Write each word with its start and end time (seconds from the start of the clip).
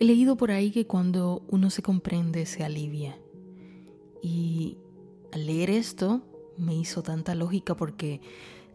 He 0.00 0.04
leído 0.04 0.36
por 0.36 0.50
ahí 0.52 0.70
que 0.70 0.86
cuando 0.86 1.42
uno 1.48 1.70
se 1.70 1.82
comprende 1.82 2.46
se 2.46 2.62
alivia. 2.62 3.18
Y 4.22 4.78
al 5.32 5.46
leer 5.46 5.70
esto 5.70 6.22
me 6.56 6.74
hizo 6.74 7.02
tanta 7.02 7.34
lógica 7.34 7.76
porque 7.76 8.20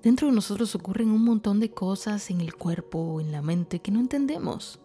dentro 0.02 0.28
de 0.28 0.34
nosotros 0.34 0.76
ocurren 0.76 1.10
un 1.10 1.24
montón 1.24 1.60
de 1.60 1.72
cosas 1.72 2.30
en 2.30 2.42
el 2.42 2.56
cuerpo 2.56 3.22
en 3.22 3.32
la 3.32 3.42
mente 3.42 3.80
que 3.80 3.92
no 3.92 4.02
entendemos. 4.02 4.80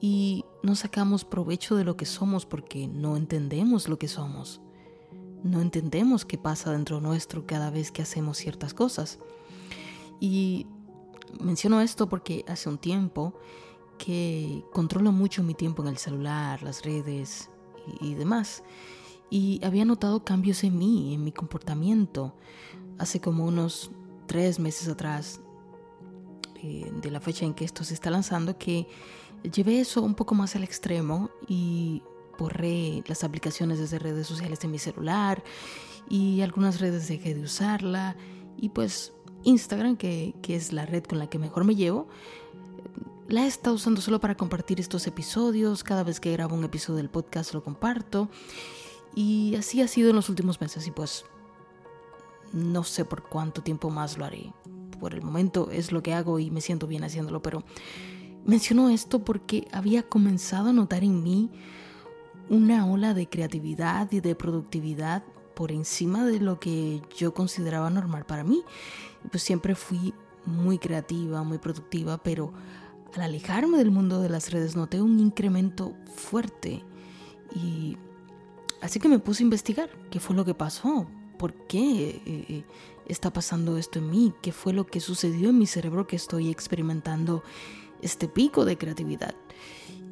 Y 0.00 0.44
no 0.62 0.76
sacamos 0.76 1.24
provecho 1.24 1.76
de 1.76 1.84
lo 1.84 1.96
que 1.96 2.04
somos 2.04 2.44
porque 2.44 2.86
no 2.86 3.16
entendemos 3.16 3.88
lo 3.88 3.98
que 3.98 4.08
somos. 4.08 4.60
No 5.42 5.62
entendemos 5.62 6.26
qué 6.26 6.36
pasa 6.36 6.72
dentro 6.72 7.00
nuestro 7.00 7.46
cada 7.46 7.70
vez 7.70 7.90
que 7.90 8.02
hacemos 8.02 8.36
ciertas 8.36 8.74
cosas. 8.74 9.18
Y 10.20 10.66
menciono 11.40 11.80
esto 11.80 12.08
porque 12.08 12.44
hace 12.46 12.68
un 12.68 12.76
tiempo 12.76 13.34
que 13.98 14.64
controlo 14.72 15.12
mucho 15.12 15.42
mi 15.42 15.54
tiempo 15.54 15.82
en 15.82 15.88
el 15.88 15.98
celular, 15.98 16.62
las 16.62 16.82
redes 16.84 17.50
y, 18.00 18.14
demás. 18.14 18.62
Y 19.30 19.60
había 19.64 19.84
notado 19.84 20.24
cambios 20.24 20.64
en 20.64 20.78
mí, 20.78 21.14
en 21.14 21.24
mi 21.24 21.32
comportamiento. 21.32 22.34
Hace 22.98 23.20
como 23.20 23.44
unos 23.44 23.90
tres 24.26 24.58
meses 24.58 24.88
atrás, 24.88 25.40
eh, 26.62 26.90
de 27.02 27.10
la 27.10 27.20
fecha 27.20 27.44
en 27.44 27.54
que 27.54 27.64
esto 27.64 27.84
se 27.84 27.94
está 27.94 28.10
lanzando, 28.10 28.58
que 28.58 28.86
llevé 29.42 29.80
eso 29.80 30.02
un 30.02 30.14
poco 30.14 30.34
más 30.34 30.56
al 30.56 30.64
extremo 30.64 31.30
y 31.48 32.02
borré 32.38 33.02
las 33.06 33.24
aplicaciones 33.24 33.78
desde 33.78 33.98
redes 33.98 34.26
sociales 34.26 34.60
de 34.60 34.68
mi 34.68 34.78
celular 34.78 35.44
y 36.08 36.40
algunas 36.40 36.80
redes 36.80 37.08
dejé 37.08 37.34
de 37.34 37.42
usarla 37.42 38.16
y 38.56 38.70
pues 38.70 39.12
Instagram, 39.42 39.96
que, 39.96 40.34
que 40.42 40.56
es 40.56 40.72
la 40.72 40.86
red 40.86 41.04
con 41.04 41.18
la 41.18 41.28
que 41.28 41.38
mejor 41.38 41.64
me 41.64 41.74
llevo, 41.74 42.08
la 43.28 43.44
he 43.44 43.46
estado 43.46 43.76
usando 43.76 44.00
solo 44.00 44.20
para 44.20 44.36
compartir 44.36 44.80
estos 44.80 45.06
episodios. 45.06 45.82
Cada 45.82 46.04
vez 46.04 46.20
que 46.20 46.32
grabo 46.32 46.54
un 46.54 46.64
episodio 46.64 46.98
del 46.98 47.10
podcast 47.10 47.54
lo 47.54 47.62
comparto. 47.62 48.28
Y 49.14 49.54
así 49.56 49.80
ha 49.80 49.88
sido 49.88 50.10
en 50.10 50.16
los 50.16 50.28
últimos 50.28 50.60
meses 50.60 50.86
y 50.86 50.90
pues 50.90 51.24
no 52.52 52.84
sé 52.84 53.04
por 53.04 53.22
cuánto 53.22 53.62
tiempo 53.62 53.90
más 53.90 54.18
lo 54.18 54.24
haré. 54.24 54.52
Por 55.00 55.14
el 55.14 55.22
momento 55.22 55.70
es 55.70 55.92
lo 55.92 56.02
que 56.02 56.14
hago 56.14 56.38
y 56.38 56.50
me 56.50 56.60
siento 56.60 56.86
bien 56.86 57.04
haciéndolo, 57.04 57.42
pero 57.42 57.64
menciono 58.44 58.90
esto 58.90 59.24
porque 59.24 59.68
había 59.72 60.02
comenzado 60.02 60.70
a 60.70 60.72
notar 60.72 61.04
en 61.04 61.22
mí 61.22 61.50
una 62.48 62.86
ola 62.86 63.14
de 63.14 63.28
creatividad 63.28 64.10
y 64.12 64.20
de 64.20 64.34
productividad 64.34 65.24
por 65.54 65.72
encima 65.72 66.24
de 66.24 66.40
lo 66.40 66.58
que 66.58 67.00
yo 67.16 67.32
consideraba 67.32 67.88
normal 67.90 68.26
para 68.26 68.44
mí. 68.44 68.62
Pues 69.30 69.42
siempre 69.42 69.74
fui 69.74 70.12
muy 70.44 70.78
creativa, 70.78 71.42
muy 71.42 71.58
productiva, 71.58 72.18
pero 72.18 72.52
al 73.14 73.22
alejarme 73.22 73.78
del 73.78 73.90
mundo 73.90 74.20
de 74.20 74.28
las 74.28 74.50
redes 74.50 74.76
noté 74.76 75.00
un 75.00 75.20
incremento 75.20 75.94
fuerte 76.14 76.82
y 77.54 77.96
así 78.80 78.98
que 78.98 79.08
me 79.08 79.18
puse 79.18 79.42
a 79.42 79.44
investigar 79.44 79.88
qué 80.10 80.18
fue 80.18 80.34
lo 80.34 80.44
que 80.44 80.54
pasó, 80.54 81.06
por 81.38 81.54
qué 81.66 82.08
eh, 82.10 82.22
eh, 82.26 82.64
está 83.06 83.32
pasando 83.32 83.78
esto 83.78 83.98
en 84.00 84.10
mí, 84.10 84.32
qué 84.42 84.52
fue 84.52 84.72
lo 84.72 84.86
que 84.86 85.00
sucedió 85.00 85.50
en 85.50 85.58
mi 85.58 85.66
cerebro 85.66 86.06
que 86.06 86.16
estoy 86.16 86.50
experimentando 86.50 87.42
este 88.02 88.28
pico 88.28 88.64
de 88.64 88.76
creatividad. 88.76 89.34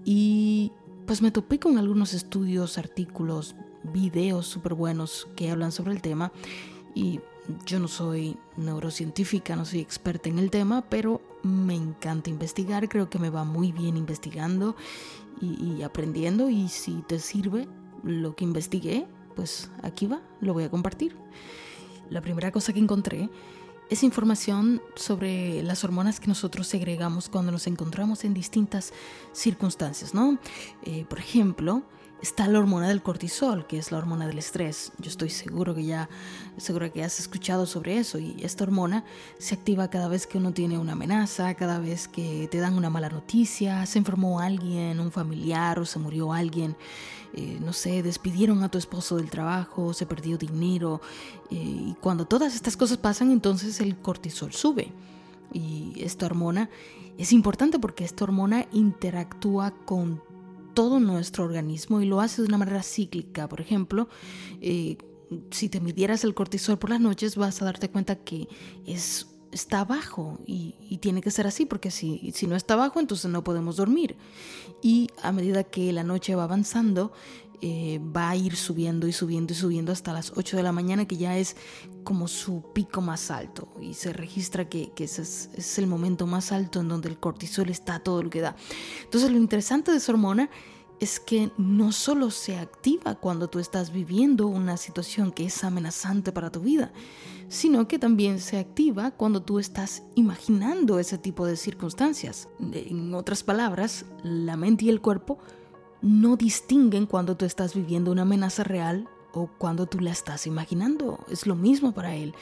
Y 0.05 0.73
pues 1.07 1.23
me 1.23 1.31
topé 1.31 1.59
con 1.59 1.79
algunos 1.79 2.15
estudios, 2.15 2.79
artículos, 2.79 3.57
videos 3.93 4.47
súper 4.47 4.75
buenos 4.75 5.29
que 5.35 5.51
hablan 5.51 5.73
sobre 5.73 5.93
el 5.93 6.01
tema 6.01 6.33
y 6.95 7.21
yo 7.67 7.79
no 7.79 7.89
soy 7.89 8.37
neurocientífica, 8.57 9.57
no 9.57 9.65
soy 9.65 9.81
experta 9.81 10.29
en 10.29 10.39
el 10.39 10.51
tema, 10.51 10.83
pero 10.89 11.21
me 11.43 11.75
encanta 11.75 12.31
investigar, 12.31 12.89
creo 12.89 13.11
que 13.11 13.19
me 13.19 13.31
va 13.31 13.45
muy 13.45 13.73
bien 13.73 13.97
investigando 13.97 14.77
y, 15.41 15.83
aprendiendo 15.83 16.51
y 16.51 16.69
si 16.69 17.03
te 17.03 17.19
sirve 17.19 17.69
lo 18.05 18.37
que 18.37 18.45
investigué, 18.45 19.07
pues 19.35 19.71
aquí 19.83 20.07
va, 20.07 20.21
lo 20.41 20.53
voy 20.53 20.65
a 20.65 20.71
compartir. 20.71 21.17
La 22.11 22.21
primera 22.21 22.53
cosa 22.53 22.73
que 22.73 22.79
encontré 22.79 23.29
es 23.91 24.03
información 24.05 24.81
sobre 24.95 25.63
las 25.63 25.83
hormonas 25.83 26.21
que 26.21 26.29
nosotros 26.29 26.69
segregamos 26.69 27.29
cuando 27.29 27.51
nos 27.51 27.67
encontramos 27.67 28.25
en 28.25 28.35
distintas 28.35 28.93
circunstancias, 29.33 30.15
¿no? 30.15 30.39
Eh, 30.83 31.05
por 31.09 31.19
ejemplo, 31.19 31.83
está 32.23 32.47
la 32.47 32.61
hormona 32.61 32.89
del 32.89 33.03
cortisol, 33.03 33.67
que 33.67 33.79
es 33.79 33.91
la 33.91 33.99
hormona 33.99 34.29
del 34.29 34.39
estrés. 34.39 34.93
Yo 34.99 35.11
estoy 35.11 35.29
seguro 35.29 35.75
que 35.75 35.85
ya, 35.85 36.09
seguro 36.57 36.91
que 36.93 37.03
has 37.03 37.19
escuchado 37.19 37.67
sobre 37.67 37.99
eso. 37.99 38.19
Y 38.19 38.37
esta 38.43 38.63
hormona 38.63 39.05
se 39.39 39.57
activa 39.57 39.91
cada 39.91 40.07
vez 40.07 40.29
que 40.29 40.39
uno 40.39 40.53
tiene 40.53 40.79
una 40.79 40.93
amenaza, 40.93 41.55
cada 41.55 41.81
vez 41.81 42.07
que 42.07 42.49
te 42.51 42.59
dan 42.59 42.75
una 42.75 42.91
mala 42.91 43.09
noticia, 43.09 43.85
se 43.87 43.99
enfermó 43.99 44.39
alguien, 44.39 45.01
un 45.01 45.11
familiar 45.11 45.81
o 45.81 45.85
se 45.85 45.99
murió 45.99 46.33
alguien. 46.33 46.77
Eh, 47.35 47.59
no 47.61 47.73
sé, 47.73 48.03
despidieron 48.05 48.63
a 48.63 48.71
tu 48.71 48.79
esposo 48.79 49.17
del 49.17 49.29
trabajo, 49.29 49.93
se 49.93 50.07
perdió 50.07 50.39
dinero. 50.39 51.01
Eh, 51.51 51.57
y 51.57 51.97
cuando 52.01 52.25
todas 52.25 52.55
estas 52.55 52.77
cosas 52.77 52.99
pasan, 52.99 53.33
entonces 53.33 53.81
el 53.81 53.97
cortisol 53.97 54.53
sube. 54.53 54.93
Y 55.53 55.95
esta 55.97 56.27
hormona 56.27 56.71
es 57.19 57.33
importante 57.33 57.81
porque 57.81 58.05
esta 58.05 58.25
hormona 58.25 58.67
interactúa 58.73 59.73
con 59.85 60.23
todo 60.75 61.01
nuestro 61.01 61.45
organismo 61.45 62.01
y 62.01 62.07
lo 62.07 62.21
hace 62.21 62.43
de 62.43 62.49
una 62.49 62.59
manera 62.59 62.83
cíclica. 62.83 63.49
Por 63.49 63.61
ejemplo, 63.61 64.09
eh, 64.61 64.97
si 65.51 65.69
te 65.69 65.81
midieras 65.81 66.25
el 66.25 66.35
cortisol 66.35 66.79
por 66.79 66.91
las 66.91 67.01
noches, 67.01 67.37
vas 67.37 67.61
a 67.63 67.65
darte 67.65 67.91
cuenta 67.91 68.17
que 68.17 68.49
es, 68.87 69.29
está 69.51 69.85
bajo 69.85 70.39
y, 70.47 70.99
tiene 71.01 71.21
que 71.21 71.31
ser 71.31 71.47
así, 71.47 71.67
porque 71.67 71.91
si, 71.91 72.31
si 72.33 72.47
no 72.47 72.55
está 72.55 72.77
bajo, 72.77 73.01
entonces 73.01 73.31
no 73.31 73.43
podemos 73.43 73.77
dormir. 73.77 74.17
Y 74.83 75.09
a 75.23 75.33
medida 75.33 75.65
que 75.65 75.93
la 75.93 76.05
noche 76.05 76.35
va 76.35 76.45
avanzando, 76.45 77.13
eh, 77.65 78.01
va 78.05 78.31
a 78.31 78.35
ir 78.35 78.57
subiendo 78.57 79.07
y 79.07 79.13
subiendo 79.13 79.53
y 79.53 79.57
subiendo 79.57 79.93
hasta 79.93 80.13
las 80.13 80.33
8 80.35 80.57
de 80.57 80.65
la 80.65 80.73
mañana, 80.73 81.07
que 81.07 81.17
ya 81.17 81.39
es 81.39 81.57
como 82.03 82.27
su 82.27 82.65
pico 82.73 83.01
más 83.01 83.31
alto. 83.31 83.69
Y 83.81 83.95
se 83.95 84.13
registra 84.13 84.69
que, 84.69 84.93
ese 84.97 85.23
es, 85.23 85.79
el 85.79 85.87
momento 85.87 86.27
más 86.27 86.51
alto 86.51 86.81
en 86.81 86.89
donde 86.89 87.09
el 87.09 87.21
cortisol 87.21 87.69
está 87.71 88.01
todo 88.01 88.21
lo 88.25 88.31
que 88.31 88.41
da. 88.41 88.57
Entonces 89.05 89.31
lo 89.31 89.37
interesante 89.37 89.93
de 89.93 89.99
esa 89.99 90.11
hormona 90.11 90.51
es 90.99 91.21
que 91.21 91.53
no 91.57 91.93
solo 91.93 92.33
se 92.33 92.59
activa 92.59 93.15
cuando 93.15 93.49
tú 93.49 93.61
estás 93.61 93.93
viviendo 93.93 94.49
una 94.49 94.77
situación 94.77 95.31
que 95.31 95.45
es 95.45 95.63
amenazante 95.63 96.33
para 96.33 96.51
tu 96.51 96.63
vida, 96.63 96.93
sino 97.49 97.87
que 97.87 98.01
también 98.01 98.41
se 98.41 98.59
activa 98.59 99.13
cuando 99.13 99.41
tú 99.41 99.61
estás 99.61 100.03
imaginando 100.17 100.99
ese 100.99 101.17
tipo 101.17 101.47
de 101.47 101.57
circunstancias. 101.57 102.49
En 102.73 103.15
otras 103.15 103.45
palabras, 103.45 104.05
la 104.25 104.57
mente 104.57 104.87
y 104.87 104.89
el 104.89 105.01
cuerpo 105.01 105.39
no 106.03 106.37
distinguen 106.37 107.07
cuando 107.07 107.37
tú 107.37 107.45
estás 107.45 107.75
viviendo 107.75 108.11
una 108.11 108.23
amenaza 108.23 108.65
real 108.65 109.09
o 109.33 109.47
cuando 109.59 109.87
tú 109.87 110.01
la 110.01 110.11
estás 110.11 110.47
imaginando. 110.47 111.25
Es 111.31 111.47
lo 111.47 111.55
mismo 111.55 111.93
para 111.93 112.15
él. 112.15 112.35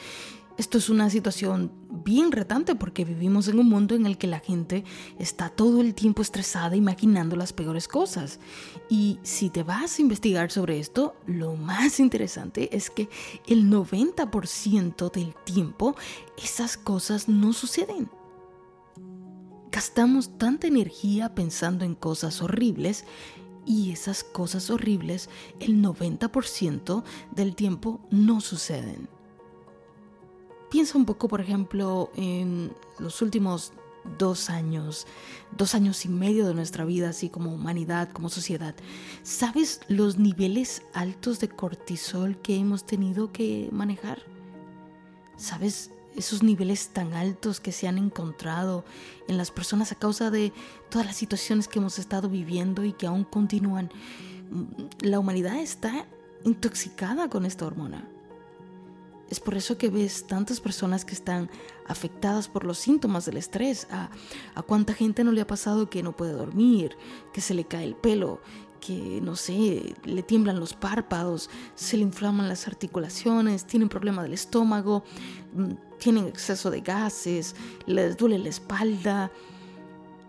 Esto 0.57 0.77
es 0.77 0.89
una 0.89 1.09
situación 1.09 1.71
bien 1.89 2.31
retante 2.31 2.75
porque 2.75 3.05
vivimos 3.05 3.47
en 3.47 3.57
un 3.57 3.69
mundo 3.69 3.95
en 3.95 4.05
el 4.05 4.17
que 4.17 4.27
la 4.27 4.39
gente 4.39 4.83
está 5.17 5.49
todo 5.49 5.79
el 5.79 5.95
tiempo 5.95 6.21
estresada 6.21 6.75
imaginando 6.75 7.35
las 7.35 7.53
peores 7.53 7.87
cosas. 7.87 8.39
Y 8.89 9.17
si 9.23 9.49
te 9.49 9.63
vas 9.63 9.97
a 9.97 10.01
investigar 10.01 10.51
sobre 10.51 10.79
esto, 10.79 11.15
lo 11.25 11.55
más 11.55 11.99
interesante 11.99 12.75
es 12.75 12.89
que 12.89 13.09
el 13.47 13.71
90% 13.71 15.11
del 15.11 15.33
tiempo 15.45 15.95
esas 16.37 16.77
cosas 16.77 17.29
no 17.29 17.53
suceden. 17.53 18.09
Gastamos 19.71 20.37
tanta 20.37 20.67
energía 20.67 21.33
pensando 21.33 21.85
en 21.85 21.95
cosas 21.95 22.41
horribles 22.41 23.05
y 23.71 23.91
esas 23.91 24.25
cosas 24.25 24.69
horribles 24.69 25.29
el 25.61 25.81
90% 25.81 27.03
del 27.33 27.55
tiempo 27.55 28.01
no 28.11 28.41
suceden. 28.41 29.07
Piensa 30.69 30.97
un 30.97 31.05
poco, 31.05 31.29
por 31.29 31.39
ejemplo, 31.39 32.11
en 32.15 32.73
los 32.99 33.21
últimos 33.21 33.71
dos 34.17 34.49
años, 34.49 35.07
dos 35.57 35.73
años 35.73 36.03
y 36.05 36.09
medio 36.09 36.45
de 36.47 36.53
nuestra 36.53 36.83
vida, 36.83 37.09
así 37.09 37.29
como 37.29 37.53
humanidad, 37.53 38.11
como 38.11 38.27
sociedad. 38.27 38.75
¿Sabes 39.23 39.79
los 39.87 40.17
niveles 40.17 40.81
altos 40.93 41.39
de 41.39 41.47
cortisol 41.47 42.41
que 42.41 42.57
hemos 42.57 42.85
tenido 42.85 43.31
que 43.31 43.69
manejar? 43.71 44.21
¿Sabes 45.37 45.91
esos 46.15 46.43
niveles 46.43 46.89
tan 46.89 47.13
altos 47.13 47.59
que 47.59 47.71
se 47.71 47.87
han 47.87 47.97
encontrado 47.97 48.83
en 49.27 49.37
las 49.37 49.51
personas 49.51 49.91
a 49.91 49.95
causa 49.95 50.31
de 50.31 50.51
todas 50.89 51.05
las 51.05 51.15
situaciones 51.15 51.67
que 51.67 51.79
hemos 51.79 51.99
estado 51.99 52.29
viviendo 52.29 52.83
y 52.83 52.93
que 52.93 53.07
aún 53.07 53.23
continúan. 53.23 53.89
La 55.01 55.19
humanidad 55.19 55.57
está 55.59 56.05
intoxicada 56.43 57.29
con 57.29 57.45
esta 57.45 57.65
hormona. 57.65 58.07
Es 59.29 59.39
por 59.39 59.55
eso 59.55 59.77
que 59.77 59.89
ves 59.89 60.27
tantas 60.27 60.59
personas 60.59 61.05
que 61.05 61.13
están 61.13 61.49
afectadas 61.87 62.49
por 62.49 62.65
los 62.65 62.77
síntomas 62.77 63.25
del 63.25 63.37
estrés. 63.37 63.87
A, 63.89 64.09
a 64.55 64.61
cuánta 64.61 64.93
gente 64.93 65.23
no 65.23 65.31
le 65.31 65.39
ha 65.39 65.47
pasado 65.47 65.89
que 65.89 66.03
no 66.03 66.17
puede 66.17 66.33
dormir, 66.33 66.97
que 67.31 67.39
se 67.39 67.53
le 67.53 67.63
cae 67.63 67.85
el 67.85 67.95
pelo, 67.95 68.41
que, 68.81 69.21
no 69.21 69.37
sé, 69.37 69.95
le 70.03 70.23
tiemblan 70.23 70.59
los 70.59 70.73
párpados, 70.73 71.49
se 71.75 71.95
le 71.95 72.03
inflaman 72.03 72.49
las 72.49 72.67
articulaciones, 72.67 73.65
tienen 73.65 73.87
problema 73.87 74.23
del 74.23 74.33
estómago, 74.33 75.05
mm, 75.53 75.97
tienen 75.99 76.27
exceso 76.27 76.69
de 76.71 76.81
gases, 76.81 77.55
les 77.85 78.17
duele 78.17 78.39
la 78.39 78.49
espalda. 78.49 79.31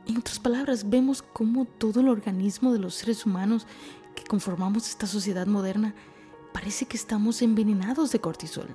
En 0.07 0.19
otras 0.19 0.39
palabras, 0.39 0.89
vemos 0.89 1.23
cómo 1.23 1.65
todo 1.65 2.01
el 2.01 2.09
organismo 2.09 2.73
de 2.73 2.79
los 2.79 2.95
seres 2.95 3.27
humanos 3.27 3.67
que 4.15 4.25
conformamos 4.25 4.89
esta 4.89 5.07
sociedad 5.07 5.47
moderna 5.47 5.95
parece 6.53 6.85
que 6.85 6.97
estamos 6.97 7.41
envenenados 7.43 8.13
de 8.13 8.21
cortisol. 8.21 8.69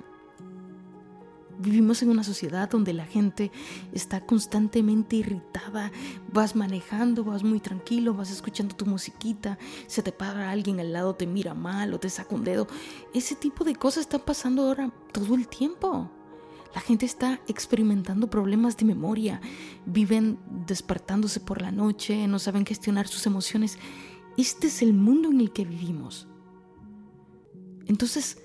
Vivimos 1.58 2.02
en 2.02 2.10
una 2.10 2.22
sociedad 2.22 2.70
donde 2.70 2.92
la 2.92 3.04
gente 3.04 3.50
está 3.92 4.24
constantemente 4.24 5.16
irritada, 5.16 5.90
vas 6.32 6.54
manejando, 6.54 7.24
vas 7.24 7.42
muy 7.42 7.58
tranquilo, 7.58 8.14
vas 8.14 8.30
escuchando 8.30 8.76
tu 8.76 8.86
musiquita, 8.86 9.58
se 9.88 10.02
te 10.02 10.12
para 10.12 10.50
alguien 10.50 10.78
al 10.78 10.92
lado, 10.92 11.16
te 11.16 11.26
mira 11.26 11.54
mal 11.54 11.92
o 11.92 11.98
te 11.98 12.10
saca 12.10 12.34
un 12.34 12.44
dedo. 12.44 12.68
Ese 13.12 13.34
tipo 13.34 13.64
de 13.64 13.74
cosas 13.74 14.02
están 14.02 14.20
pasando 14.20 14.62
ahora 14.62 14.92
todo 15.12 15.34
el 15.34 15.48
tiempo. 15.48 16.08
La 16.74 16.80
gente 16.80 17.06
está 17.06 17.40
experimentando 17.48 18.30
problemas 18.30 18.76
de 18.76 18.84
memoria, 18.84 19.40
viven 19.84 20.38
despertándose 20.66 21.40
por 21.40 21.60
la 21.60 21.72
noche, 21.72 22.28
no 22.28 22.38
saben 22.38 22.66
gestionar 22.66 23.08
sus 23.08 23.26
emociones. 23.26 23.78
Este 24.36 24.68
es 24.68 24.80
el 24.82 24.92
mundo 24.92 25.30
en 25.30 25.40
el 25.40 25.50
que 25.50 25.64
vivimos. 25.64 26.28
Entonces, 27.86 28.38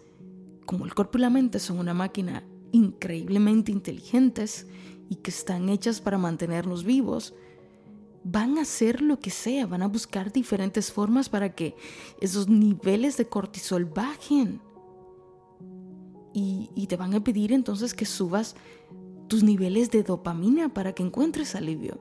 como 0.65 0.85
el 0.85 0.95
cuerpo 0.95 1.19
y 1.19 1.21
la 1.21 1.29
mente 1.29 1.59
son 1.59 1.77
una 1.77 1.93
máquina 1.93 2.43
increíblemente 2.73 3.71
inteligentes 3.71 4.67
y 5.09 5.15
que 5.15 5.31
están 5.31 5.69
hechas 5.69 6.01
para 6.01 6.17
mantenernos 6.17 6.83
vivos, 6.83 7.33
van 8.23 8.57
a 8.57 8.61
hacer 8.61 9.01
lo 9.01 9.19
que 9.19 9.29
sea, 9.29 9.67
van 9.67 9.83
a 9.83 9.87
buscar 9.87 10.33
diferentes 10.33 10.91
formas 10.91 11.29
para 11.29 11.53
que 11.53 11.75
esos 12.19 12.49
niveles 12.49 13.15
de 13.15 13.27
cortisol 13.27 13.85
bajen. 13.85 14.59
Y, 16.33 16.87
te 16.87 16.97
van 16.97 17.13
a 17.13 17.23
pedir 17.23 17.53
entonces 17.53 17.93
que 17.93 18.05
subas 18.05 18.55
tus 19.27 19.43
niveles 19.43 19.91
de 19.91 20.03
dopamina 20.03 20.73
para 20.73 20.93
que 20.93 21.03
encuentres 21.03 21.55
alivio. 21.55 21.99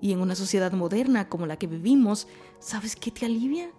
Y 0.00 0.12
en 0.12 0.20
una 0.20 0.34
sociedad 0.34 0.72
moderna 0.72 1.28
como 1.28 1.46
la 1.46 1.56
que 1.56 1.66
vivimos, 1.66 2.26
¿sabes 2.58 2.96
qué 2.96 3.10
te 3.10 3.26
alivia? 3.26 3.70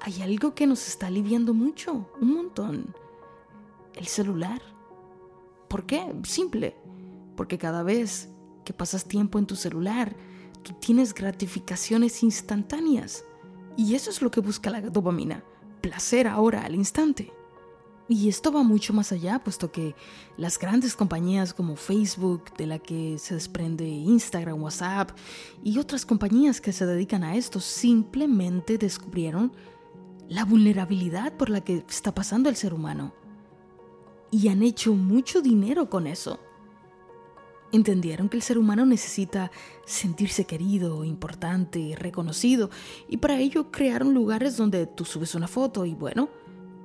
Hay 0.00 0.22
algo 0.22 0.54
que 0.54 0.66
nos 0.66 0.86
está 0.86 1.08
aliviando 1.08 1.52
mucho, 1.52 2.08
un 2.20 2.34
montón. 2.34 2.94
El 3.94 4.06
celular. 4.06 4.75
¿Por 5.68 5.86
qué? 5.86 6.14
Simple. 6.24 6.76
Porque 7.36 7.58
cada 7.58 7.82
vez 7.82 8.28
que 8.64 8.72
pasas 8.72 9.06
tiempo 9.06 9.38
en 9.38 9.46
tu 9.46 9.56
celular, 9.56 10.16
tú 10.62 10.72
tienes 10.74 11.14
gratificaciones 11.14 12.22
instantáneas. 12.22 13.24
Y 13.76 13.94
eso 13.94 14.10
es 14.10 14.22
lo 14.22 14.30
que 14.30 14.40
busca 14.40 14.70
la 14.70 14.80
dopamina. 14.80 15.44
Placer 15.80 16.26
ahora, 16.26 16.64
al 16.64 16.74
instante. 16.74 17.32
Y 18.08 18.28
esto 18.28 18.52
va 18.52 18.62
mucho 18.62 18.92
más 18.92 19.10
allá, 19.10 19.42
puesto 19.42 19.72
que 19.72 19.96
las 20.36 20.58
grandes 20.58 20.94
compañías 20.94 21.52
como 21.52 21.74
Facebook, 21.74 22.56
de 22.56 22.66
la 22.66 22.78
que 22.78 23.18
se 23.18 23.34
desprende 23.34 23.84
Instagram, 23.84 24.62
WhatsApp 24.62 25.10
y 25.64 25.78
otras 25.78 26.06
compañías 26.06 26.60
que 26.60 26.72
se 26.72 26.86
dedican 26.86 27.24
a 27.24 27.34
esto, 27.34 27.58
simplemente 27.58 28.78
descubrieron 28.78 29.52
la 30.28 30.44
vulnerabilidad 30.44 31.36
por 31.36 31.50
la 31.50 31.62
que 31.62 31.84
está 31.88 32.14
pasando 32.14 32.48
el 32.48 32.54
ser 32.54 32.74
humano 32.74 33.12
y 34.30 34.48
han 34.48 34.62
hecho 34.62 34.94
mucho 34.94 35.40
dinero 35.40 35.88
con 35.88 36.06
eso. 36.06 36.40
Entendieron 37.72 38.28
que 38.28 38.36
el 38.36 38.42
ser 38.42 38.58
humano 38.58 38.86
necesita 38.86 39.50
sentirse 39.84 40.44
querido, 40.44 41.04
importante, 41.04 41.94
reconocido, 41.98 42.70
y 43.08 43.16
para 43.18 43.38
ello 43.38 43.70
crearon 43.70 44.14
lugares 44.14 44.56
donde 44.56 44.86
tú 44.86 45.04
subes 45.04 45.34
una 45.34 45.48
foto 45.48 45.84
y 45.84 45.94
bueno, 45.94 46.28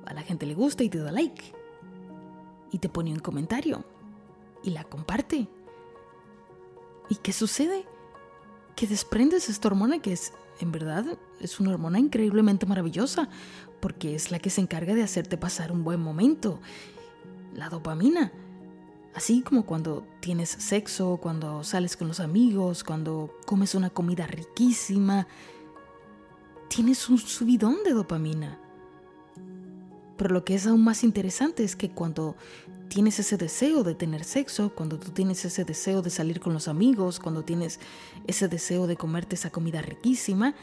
a 0.04 0.12
la 0.12 0.22
gente 0.22 0.46
le 0.46 0.54
gusta 0.54 0.82
y 0.82 0.88
te 0.88 0.98
da 0.98 1.12
like. 1.12 1.54
Y 2.70 2.78
te 2.78 2.88
pone 2.88 3.12
un 3.12 3.20
comentario. 3.20 3.84
Y 4.64 4.70
la 4.70 4.84
comparte. 4.84 5.48
¿Y 7.08 7.16
qué 7.16 7.32
sucede? 7.32 7.84
Que 8.74 8.86
desprendes 8.86 9.48
esta 9.48 9.68
hormona 9.68 10.00
que 10.00 10.12
es, 10.12 10.32
en 10.60 10.72
verdad, 10.72 11.18
es 11.40 11.60
una 11.60 11.70
hormona 11.70 11.98
increíblemente 11.98 12.66
maravillosa, 12.66 13.28
porque 13.80 14.14
es 14.14 14.30
la 14.30 14.38
que 14.38 14.50
se 14.50 14.60
encarga 14.60 14.94
de 14.94 15.02
hacerte 15.02 15.36
pasar 15.36 15.70
un 15.70 15.84
buen 15.84 16.00
momento 16.00 16.60
la 17.54 17.68
dopamina. 17.68 18.32
Así 19.14 19.42
como 19.42 19.66
cuando 19.66 20.06
tienes 20.20 20.48
sexo, 20.48 21.18
cuando 21.18 21.62
sales 21.64 21.96
con 21.96 22.08
los 22.08 22.20
amigos, 22.20 22.82
cuando 22.82 23.30
comes 23.44 23.74
una 23.74 23.90
comida 23.90 24.26
riquísima, 24.26 25.26
tienes 26.68 27.08
un 27.10 27.18
subidón 27.18 27.84
de 27.84 27.92
dopamina. 27.92 28.58
Pero 30.16 30.32
lo 30.32 30.44
que 30.44 30.54
es 30.54 30.66
aún 30.66 30.82
más 30.82 31.04
interesante 31.04 31.62
es 31.64 31.76
que 31.76 31.90
cuando 31.90 32.36
tienes 32.88 33.18
ese 33.18 33.36
deseo 33.36 33.82
de 33.84 33.94
tener 33.94 34.24
sexo, 34.24 34.74
cuando 34.74 34.98
tú 34.98 35.10
tienes 35.10 35.44
ese 35.44 35.64
deseo 35.64 36.00
de 36.00 36.10
salir 36.10 36.40
con 36.40 36.54
los 36.54 36.68
amigos, 36.68 37.20
cuando 37.20 37.42
tienes 37.42 37.80
ese 38.26 38.48
deseo 38.48 38.86
de 38.86 38.96
comerte 38.96 39.34
esa 39.34 39.50
comida 39.50 39.82
riquísima, 39.82 40.54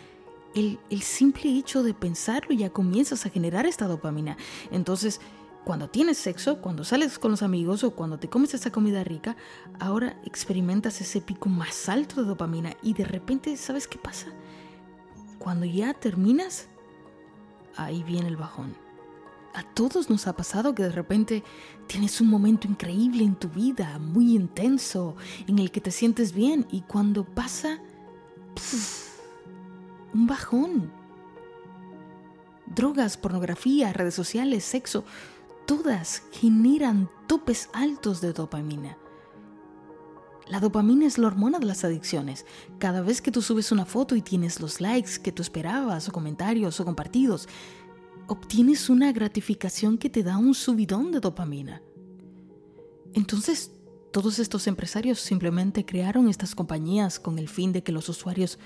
el, 0.56 0.80
el 0.90 1.02
simple 1.02 1.52
hecho 1.52 1.84
de 1.84 1.94
pensarlo 1.94 2.56
ya 2.56 2.72
comienzas 2.72 3.26
a 3.26 3.30
generar 3.30 3.68
esta 3.68 3.88
dopamina. 3.88 4.38
Entonces, 4.72 5.22
cuando 5.66 5.90
tienes 5.90 6.18
sexo, 6.18 6.62
cuando 6.62 6.84
sales 6.84 7.20
con 7.20 7.32
los 7.32 7.44
amigos 7.44 7.84
o 7.84 7.92
cuando 7.92 8.18
te 8.18 8.30
comes 8.30 8.54
esa 8.54 8.72
comida 8.72 9.04
rica, 9.04 9.36
ahora 9.80 10.20
experimentas 10.26 11.02
ese 11.02 11.22
pico 11.22 11.50
más 11.50 11.90
alto 11.90 12.22
de 12.22 12.28
dopamina 12.28 12.76
y 12.82 12.94
de 12.94 13.06
repente, 13.06 13.56
¿sabes 13.58 13.88
qué 13.88 13.98
pasa? 13.98 14.28
Cuando 15.38 15.66
ya 15.66 15.94
terminas, 15.94 16.68
ahí 17.76 18.04
viene 18.04 18.28
el 18.28 18.38
bajón. 18.38 18.76
A 19.54 19.64
todos 19.64 20.10
nos 20.10 20.28
ha 20.28 20.36
pasado 20.36 20.76
que 20.76 20.84
de 20.84 20.92
repente 20.92 21.44
tienes 21.88 22.22
un 22.22 22.30
momento 22.30 22.68
increíble 22.68 23.24
en 23.24 23.36
tu 23.36 23.50
vida, 23.50 23.98
muy 24.00 24.36
intenso, 24.36 25.16
en 25.48 25.60
el 25.60 25.72
que 25.72 25.82
te 25.82 25.92
sientes 25.92 26.34
bien 26.34 26.68
y 26.72 26.82
cuando 26.82 27.26
pasa, 27.26 27.80
un 30.14 30.28
bajón. 30.28 30.92
Drogas, 32.68 33.18
pornografía, 33.18 33.92
redes 33.92 34.14
sociales, 34.14 34.64
sexo, 34.64 35.04
todas 35.70 36.24
generan 36.32 37.12
topes 37.28 37.70
altos 37.74 38.22
de 38.22 38.34
dopamina. 38.34 38.98
La 40.48 40.60
dopamina 40.60 41.06
es 41.06 41.20
la 41.20 41.28
hormona 41.28 41.60
de 41.60 41.68
las 41.68 41.84
adicciones. 41.84 42.48
Cada 42.80 43.02
vez 43.02 43.22
que 43.22 43.32
tú 43.32 43.44
subes 43.44 43.72
una 43.72 43.86
foto 43.86 44.16
y 44.16 44.24
tienes 44.24 44.62
los 44.62 44.82
likes 44.82 45.20
que 45.22 45.32
tú 45.32 45.44
esperabas 45.44 46.10
o 46.10 46.12
comentarios 46.12 46.80
o 46.80 46.86
compartidos, 46.86 47.48
obtienes 48.26 48.90
una 48.90 49.12
gratificación 49.12 50.00
que 50.00 50.10
te 50.10 50.24
da 50.24 50.40
un 50.40 50.56
subidón 50.56 51.12
de 51.12 51.20
dopamina. 51.20 51.84
Entonces, 53.14 53.72
todos 54.12 54.40
estos 54.40 54.66
empresarios 54.66 55.20
simplemente 55.20 55.86
crearon 55.86 56.30
estas 56.30 56.56
compañías 56.56 57.20
con 57.20 57.38
el 57.38 57.48
fin 57.48 57.74
de 57.74 57.84
que 57.84 57.92
los 57.92 58.10
usuarios 58.10 58.58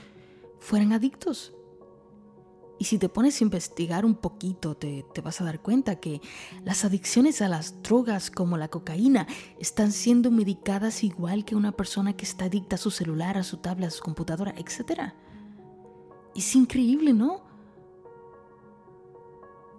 fueran 0.58 0.94
adictos. 0.94 1.54
Y 2.84 2.86
si 2.86 2.98
te 2.98 3.08
pones 3.08 3.40
a 3.40 3.46
investigar 3.46 4.04
un 4.04 4.14
poquito, 4.14 4.76
te, 4.76 5.06
vas 5.24 5.40
a 5.40 5.46
dar 5.46 5.62
cuenta 5.62 6.02
que 6.02 6.20
las 6.66 6.84
adicciones 6.84 7.42
a 7.42 7.48
las 7.48 7.82
drogas 7.82 8.30
como 8.30 8.58
la 8.58 8.68
cocaína 8.68 9.26
están 9.58 9.94
siendo 9.94 10.32
medicadas 10.32 11.02
igual 11.06 11.46
que 11.46 11.56
una 11.56 11.72
persona 11.72 12.12
que 12.12 12.26
está 12.26 12.44
adicta 12.44 12.76
a 12.76 12.78
su 12.78 12.92
celular, 12.92 13.38
a 13.38 13.44
su 13.44 13.56
tablet, 13.56 13.88
a 13.88 13.92
su 13.92 14.04
computadora, 14.04 14.54
etc. 14.58 15.14
Es 16.36 16.54
increíble, 16.58 17.14
¿no? 17.14 17.46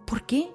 ¿Por 0.07 0.25
qué? 0.25 0.51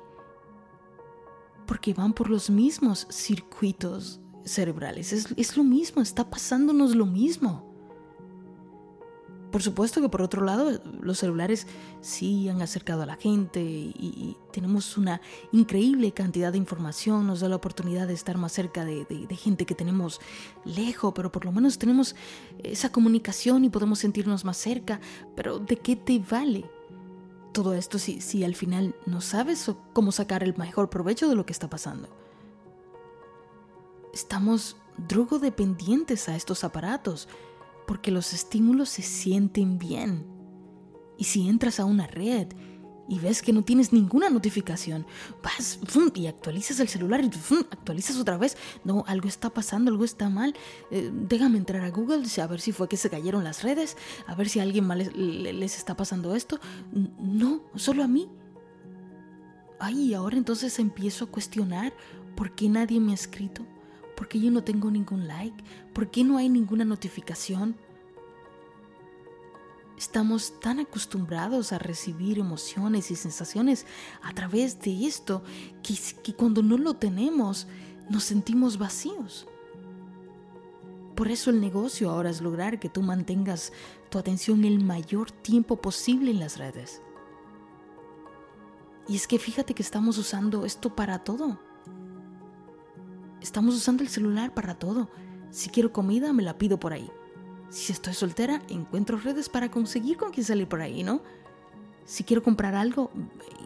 Porque 1.67 1.93
van 1.93 2.13
por 2.13 2.31
los 2.31 2.49
mismos 2.49 3.05
circuitos 3.11 4.21
cerebrales. 4.43 5.13
Es, 5.13 5.27
es 5.37 5.55
lo 5.55 5.63
mismo, 5.63 6.01
está 6.01 6.27
pasándonos 6.31 6.95
lo 6.95 7.05
mismo. 7.05 7.68
Por 9.51 9.63
supuesto 9.63 9.99
que 9.99 10.09
por 10.09 10.21
otro 10.21 10.43
lado 10.43 10.79
los 11.01 11.17
celulares 11.17 11.65
sí 12.01 12.47
han 12.49 12.61
acercado 12.61 13.01
a 13.01 13.05
la 13.07 13.15
gente 13.15 13.61
y, 13.61 14.37
tenemos 14.51 14.97
una 14.97 15.21
increíble 15.51 16.11
cantidad 16.11 16.51
de 16.51 16.57
información, 16.57 17.27
nos 17.27 17.39
da 17.39 17.47
la 17.47 17.55
oportunidad 17.55 18.07
de 18.07 18.13
estar 18.15 18.37
más 18.37 18.51
cerca 18.51 18.83
de, 18.83 19.05
gente 19.37 19.65
que 19.65 19.75
tenemos 19.75 20.19
lejos, 20.65 21.13
pero 21.15 21.31
por 21.31 21.45
lo 21.45 21.51
menos 21.51 21.77
tenemos 21.77 22.15
esa 22.63 22.91
comunicación 22.91 23.63
y 23.63 23.69
podemos 23.69 23.99
sentirnos 23.99 24.43
más 24.43 24.57
cerca. 24.57 24.99
Pero 25.35 25.59
¿de 25.59 25.77
qué 25.77 25.95
te 25.95 26.19
vale 26.19 26.69
todo 27.53 27.73
esto 27.73 27.99
si, 27.99 28.21
si 28.21 28.43
al 28.43 28.55
final 28.55 28.95
no 29.05 29.21
sabes 29.21 29.71
cómo 29.93 30.11
sacar 30.11 30.43
el 30.43 30.57
mejor 30.57 30.89
provecho 30.89 31.29
de 31.29 31.35
lo 31.35 31.45
que 31.45 31.53
está 31.53 31.69
pasando? 31.69 32.09
Estamos 34.13 34.77
drogodependientes 35.07 36.27
a 36.27 36.35
estos 36.35 36.63
aparatos 36.63 37.27
porque 37.89 38.11
los 38.11 38.33
estímulos 38.33 38.87
se 38.87 39.01
sienten 39.01 39.79
bien. 39.79 40.27
Y 41.17 41.23
si 41.23 41.49
entras 41.49 41.79
a 41.79 41.85
una 41.85 42.05
red 42.05 42.49
y 43.07 43.17
ves 43.17 43.41
que 43.41 43.51
no 43.51 43.63
tienes 43.63 43.91
ninguna 43.91 44.29
notificación, 44.29 45.07
vas 45.41 45.79
y 46.13 46.27
actualizas 46.27 46.79
el 46.81 46.87
celular 46.87 47.23
y 47.23 47.31
actualizas 47.71 48.17
otra 48.17 48.37
vez. 48.37 48.57
No, 48.83 49.03
algo 49.07 49.27
está 49.27 49.49
pasando, 49.49 49.89
algo 49.89 50.05
está 50.05 50.29
mal. 50.29 50.53
Eh, 50.91 51.09
déjame 51.11 51.57
entrar 51.57 51.83
a 51.83 51.89
Google 51.89 52.27
a 52.39 52.45
ver 52.45 52.61
si 52.61 52.73
fue 52.73 52.87
que 52.87 52.95
se 52.95 53.09
cayeron 53.09 53.43
las 53.43 53.63
redes, 53.63 53.97
a 54.27 54.35
ver 54.35 54.49
si 54.49 54.59
a 54.59 54.63
alguien 54.63 54.85
mal 54.85 55.11
les, 55.15 55.75
está 55.75 55.97
pasando 55.97 56.35
esto. 56.35 56.59
No, 56.93 57.63
solo 57.73 58.03
a 58.03 58.07
mí. 58.07 58.29
Ay, 59.79 60.13
ahora 60.13 60.37
entonces 60.37 60.77
empiezo 60.77 61.25
a 61.25 61.31
cuestionar 61.31 61.91
por 62.35 62.53
qué 62.53 62.69
nadie 62.69 62.99
me 62.99 63.13
ha 63.13 63.15
escrito, 63.15 63.65
¿Por 64.19 64.27
qué 64.27 64.37
yo 64.37 64.51
no 64.51 64.65
tengo 64.65 64.91
ningún 64.91 65.29
like? 65.29 65.63
¿Por 65.93 66.11
qué 66.11 66.25
no 66.25 66.37
hay 66.37 66.49
ninguna 66.49 66.83
notificación? 66.83 67.77
Estamos 69.97 70.59
tan 70.59 70.81
acostumbrados 70.81 71.71
a 71.71 71.79
recibir 71.79 72.37
emociones 72.37 73.11
y 73.11 73.15
sensaciones 73.15 73.85
a 74.21 74.33
través 74.33 74.81
de 74.81 75.05
esto 75.05 75.41
que, 75.81 75.95
que 76.21 76.33
cuando 76.33 76.61
no 76.61 76.77
lo 76.77 76.95
tenemos 76.95 77.65
nos 78.09 78.25
sentimos 78.25 78.77
vacíos. 78.77 79.47
Por 81.15 81.31
eso 81.31 81.49
el 81.49 81.61
negocio 81.61 82.09
ahora 82.09 82.29
es 82.29 82.41
lograr 82.41 82.77
que 82.77 82.89
tú 82.89 83.01
mantengas 83.01 83.71
tu 84.09 84.19
atención 84.19 84.65
el 84.65 84.83
mayor 84.83 85.31
tiempo 85.31 85.79
posible 85.79 86.31
en 86.31 86.41
las 86.41 86.57
redes. 86.57 87.01
Y 89.07 89.15
es 89.15 89.27
que 89.27 89.39
fíjate 89.39 89.73
que 89.73 89.81
estamos 89.81 90.17
usando 90.17 90.65
esto 90.65 90.93
para 90.93 91.19
todo. 91.19 91.68
Estamos 93.41 93.75
usando 93.75 94.03
el 94.03 94.09
celular 94.09 94.53
para 94.53 94.75
todo. 94.75 95.09
Si 95.51 95.69
quiero 95.69 95.91
comida, 95.93 96.33
me 96.33 96.43
la 96.43 96.57
pido 96.57 96.79
por 96.79 96.93
ahí. 96.93 97.09
Si 97.69 97.93
estoy 97.93 98.13
soltera, 98.13 98.61
encuentro 98.69 99.17
redes 99.17 99.47
para 99.47 99.69
conseguir 99.69 100.17
con 100.17 100.31
quién 100.31 100.45
salir 100.45 100.67
por 100.67 100.81
ahí, 100.81 101.03
¿no? 101.03 101.21
Si 102.05 102.23
quiero 102.23 102.41
comprar 102.41 102.73
algo, 102.73 103.11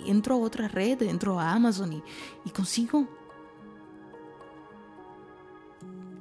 entro 0.05 0.35
a 0.35 0.37
otra 0.37 0.67
red, 0.67 1.01
entro 1.03 1.39
a 1.39 1.53
Amazon 1.53 2.03
y, 2.45 2.49
consigo 2.49 3.07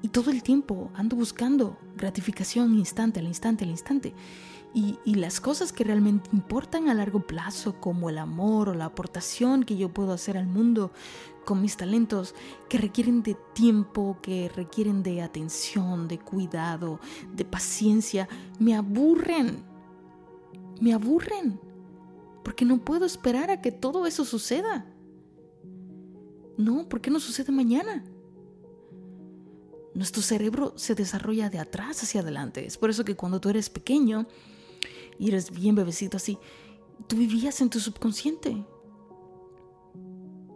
y 0.03 0.09
todo 0.09 0.31
el 0.31 0.43
tiempo 0.43 0.91
ando 0.95 1.17
buscando 1.17 1.77
gratificación 1.97 2.75
instante 2.75 3.21
al 3.21 3.27
instante 3.27 3.65
al 3.65 3.71
instante. 3.71 4.15
Y, 4.75 4.97
las 5.17 5.41
cosas 5.41 5.71
que 5.71 5.85
realmente 5.85 6.31
importan 6.33 6.89
a 6.89 6.95
largo 6.95 7.21
plazo, 7.21 7.79
como 7.79 8.09
el 8.09 8.17
amor 8.17 8.71
o 8.71 8.75
la 8.75 8.87
aportación 8.87 9.65
que 9.65 9.77
yo 9.77 9.91
puedo 9.91 10.13
hacer 10.13 10.39
al 10.39 10.47
mundo 10.47 10.93
con 11.45 11.61
mis 11.61 11.77
talentos, 11.77 12.35
que 12.69 12.79
requieren 12.79 13.23
de 13.23 13.37
tiempo, 13.55 14.19
que 14.23 14.49
requieren 14.49 15.03
de 15.03 15.23
atención, 15.23 16.09
de 16.09 16.19
cuidado, 16.19 17.01
de 17.35 17.45
paciencia, 17.45 18.29
me 18.59 18.75
aburren. 18.75 19.65
Me 20.81 20.93
aburren. 20.93 21.61
Porque 22.45 22.65
no 22.65 22.85
puedo 22.85 23.05
esperar 23.05 23.51
a 23.51 23.61
que 23.61 23.73
todo 23.73 24.07
eso 24.07 24.25
suceda. 24.25 24.87
No, 26.57 26.89
¿por 26.89 27.01
qué 27.01 27.11
no 27.11 27.21
sucede 27.21 27.53
mañana? 27.53 28.05
Nuestro 29.95 30.23
cerebro 30.23 30.73
se 30.77 30.95
desarrolla 30.95 31.51
de 31.51 31.59
atrás 31.59 32.03
hacia 32.03 32.21
adelante. 32.21 32.67
Es 32.67 32.79
por 32.79 32.91
eso 32.91 33.05
que 33.05 33.17
cuando 33.17 33.41
tú 33.41 33.51
eres 33.51 33.69
pequeño 33.69 34.27
y 35.19 35.29
eres 35.29 35.51
bien 35.51 35.75
bebecito 35.75 36.17
así, 36.17 36.39
tú 37.07 37.17
vivías 37.17 37.61
en 37.61 37.71
tu 37.71 37.79
subconsciente. 37.79 38.65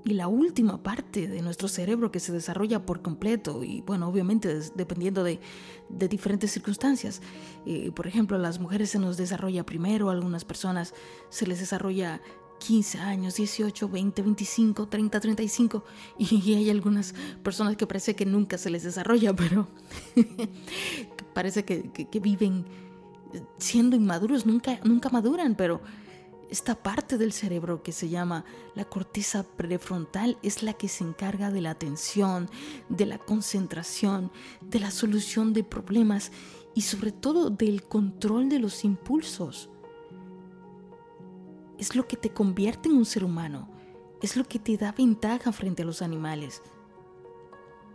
Y 0.06 0.14
la 0.14 0.28
última 0.28 0.84
parte 0.84 1.26
de 1.26 1.42
nuestro 1.42 1.66
cerebro 1.66 2.12
que 2.12 2.20
se 2.20 2.30
desarrolla 2.30 2.86
por 2.86 3.02
completo, 3.02 3.64
y 3.64 3.80
bueno, 3.80 4.06
obviamente 4.06 4.60
dependiendo 4.76 5.24
de, 5.24 5.40
diferentes 5.88 6.52
circunstancias, 6.52 7.20
eh, 7.66 7.90
por 7.90 8.06
ejemplo, 8.06 8.36
a 8.36 8.40
las 8.40 8.60
mujeres 8.60 8.90
se 8.90 9.00
nos 9.00 9.16
desarrolla 9.16 9.66
primero, 9.66 10.08
a 10.08 10.12
algunas 10.12 10.44
personas 10.44 10.94
se 11.28 11.48
les 11.48 11.58
desarrolla 11.58 12.20
15 12.60 12.98
años, 13.00 13.34
18, 13.34 13.88
20, 13.88 14.22
25, 14.22 14.86
30, 14.86 15.18
35 15.18 15.84
y 16.18 16.54
hay 16.54 16.70
algunas 16.70 17.12
personas 17.42 17.76
que 17.76 17.88
parece 17.88 18.14
que 18.14 18.26
nunca 18.26 18.58
se 18.58 18.70
les 18.70 18.84
desarrolla, 18.84 19.32
pero 19.36 19.66
parece 21.34 21.64
que, 21.64 22.20
viven 22.20 22.64
siendo 23.58 23.96
inmaduros, 23.96 24.46
nunca, 24.46 24.78
nunca 24.84 25.08
maduran, 25.08 25.56
pero 25.56 25.80
esta 26.50 26.74
parte 26.74 27.18
del 27.18 27.32
cerebro 27.32 27.82
que 27.82 27.92
se 27.92 28.08
llama 28.08 28.44
la 28.74 28.84
corteza 28.84 29.42
prefrontal 29.42 30.38
es 30.42 30.62
la 30.62 30.74
que 30.74 30.88
se 30.88 31.04
encarga 31.04 31.50
de 31.50 31.60
la 31.60 31.70
atención, 31.70 32.48
de 32.88 33.06
la 33.06 33.18
concentración, 33.18 34.30
de 34.60 34.80
la 34.80 34.90
solución 34.90 35.52
de 35.52 35.64
problemas 35.64 36.30
y 36.74 36.82
sobre 36.82 37.12
todo 37.12 37.50
del 37.50 37.82
control 37.82 38.48
de 38.48 38.58
los 38.60 38.84
impulsos 38.84 39.70
es 41.78 41.94
lo 41.94 42.06
que 42.06 42.16
te 42.16 42.30
convierte 42.30 42.88
en 42.88 42.96
un 42.96 43.04
ser 43.04 43.24
humano, 43.24 43.68
es 44.22 44.36
lo 44.36 44.44
que 44.44 44.58
te 44.58 44.76
da 44.76 44.92
ventaja 44.92 45.52
frente 45.52 45.82
a 45.82 45.86
los 45.86 46.02
animales. 46.02 46.62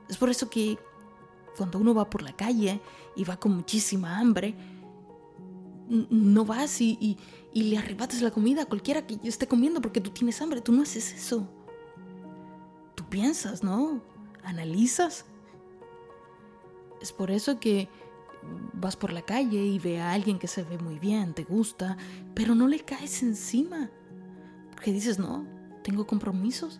Es 0.10 0.17
por 0.17 0.29
eso 0.29 0.50
que 0.50 0.77
cuando 1.58 1.79
uno 1.79 1.93
va 1.93 2.10
por 2.10 2.22
la 2.22 2.36
calle 2.36 2.79
y 3.15 3.24
va 3.24 3.38
con 3.38 3.55
muchísima 3.55 4.20
hambre, 4.20 4.55
no 5.91 6.45
vas 6.45 6.79
y, 6.81 7.17
le 7.53 7.77
arrebatas 7.77 8.21
la 8.21 8.31
comida 8.31 8.63
a 8.63 8.65
cualquiera 8.65 9.05
que 9.05 9.19
esté 9.24 9.45
comiendo 9.48 9.81
porque 9.81 10.00
tú 10.00 10.10
tienes 10.12 10.41
hambre, 10.41 10.62
tú 10.62 10.71
no 10.71 10.83
haces 10.83 11.13
eso. 11.13 11.50
Tú 12.95 13.03
piensas, 13.10 13.62
¿no? 13.62 14.01
Analizas. 14.43 15.25
Es 17.01 17.12
por 17.12 17.29
eso 17.29 17.60
que 17.60 17.89
vas 18.74 18.95
por 18.95 19.12
la 19.12 19.21
calle 19.21 19.63
y 19.65 19.79
ve 19.79 20.00
a 20.00 20.13
alguien 20.13 20.39
que 20.39 20.48
se 20.48 20.63
ve 20.63 20.77
muy 20.77 20.98
bien, 20.98 21.33
te 21.33 21.43
gusta, 21.43 21.98
pero 22.33 22.55
no 22.55 22.67
le 22.67 22.79
caes 22.79 23.21
encima. 23.21 23.91
Porque 24.71 24.93
dices, 24.93 25.19
no, 25.19 25.45
tengo 25.83 26.07
compromisos. 26.07 26.79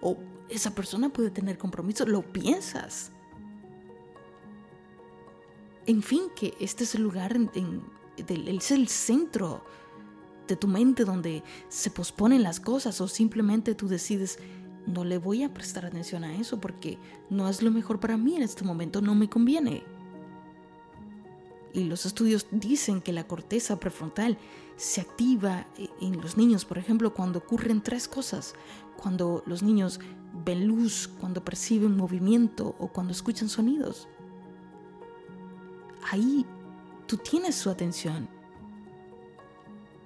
O 0.00 0.18
esa 0.48 0.74
persona 0.74 1.10
puede 1.10 1.30
tener 1.30 1.58
compromisos, 1.58 2.08
lo 2.08 2.22
piensas. 2.22 3.12
En 5.86 6.02
fin, 6.02 6.24
que 6.34 6.54
este 6.60 6.84
es 6.84 6.94
el 6.96 7.02
lugar, 7.02 7.36
es 8.26 8.70
el 8.70 8.88
centro 8.88 9.64
de 10.46 10.56
tu 10.56 10.66
mente 10.66 11.04
donde 11.04 11.42
se 11.68 11.90
posponen 11.90 12.42
las 12.42 12.58
cosas 12.58 13.00
o 13.00 13.08
simplemente 13.08 13.74
tú 13.74 13.86
decides, 13.86 14.38
no 14.86 15.04
le 15.04 15.18
voy 15.18 15.42
a 15.42 15.52
prestar 15.52 15.84
atención 15.84 16.24
a 16.24 16.34
eso 16.36 16.60
porque 16.60 16.98
no 17.30 17.48
es 17.48 17.62
lo 17.62 17.70
mejor 17.70 18.00
para 18.00 18.16
mí 18.16 18.36
en 18.36 18.42
este 18.42 18.64
momento, 18.64 19.00
no 19.00 19.14
me 19.14 19.28
conviene. 19.28 19.82
Y 21.74 21.84
los 21.84 22.06
estudios 22.06 22.46
dicen 22.50 23.02
que 23.02 23.12
la 23.12 23.26
corteza 23.26 23.78
prefrontal 23.78 24.38
se 24.76 25.00
activa 25.00 25.66
en 26.00 26.20
los 26.20 26.36
niños, 26.36 26.64
por 26.64 26.78
ejemplo, 26.78 27.12
cuando 27.12 27.40
ocurren 27.40 27.82
tres 27.82 28.08
cosas. 28.08 28.54
Cuando 28.96 29.42
los 29.46 29.62
niños 29.62 30.00
ven 30.44 30.66
luz, 30.66 31.08
cuando 31.20 31.44
perciben 31.44 31.96
movimiento 31.96 32.74
o 32.78 32.88
cuando 32.88 33.12
escuchan 33.12 33.48
sonidos. 33.48 34.08
Ahí 36.10 36.46
tú 37.08 37.16
tienes 37.16 37.56
su 37.56 37.70
atención. 37.70 38.28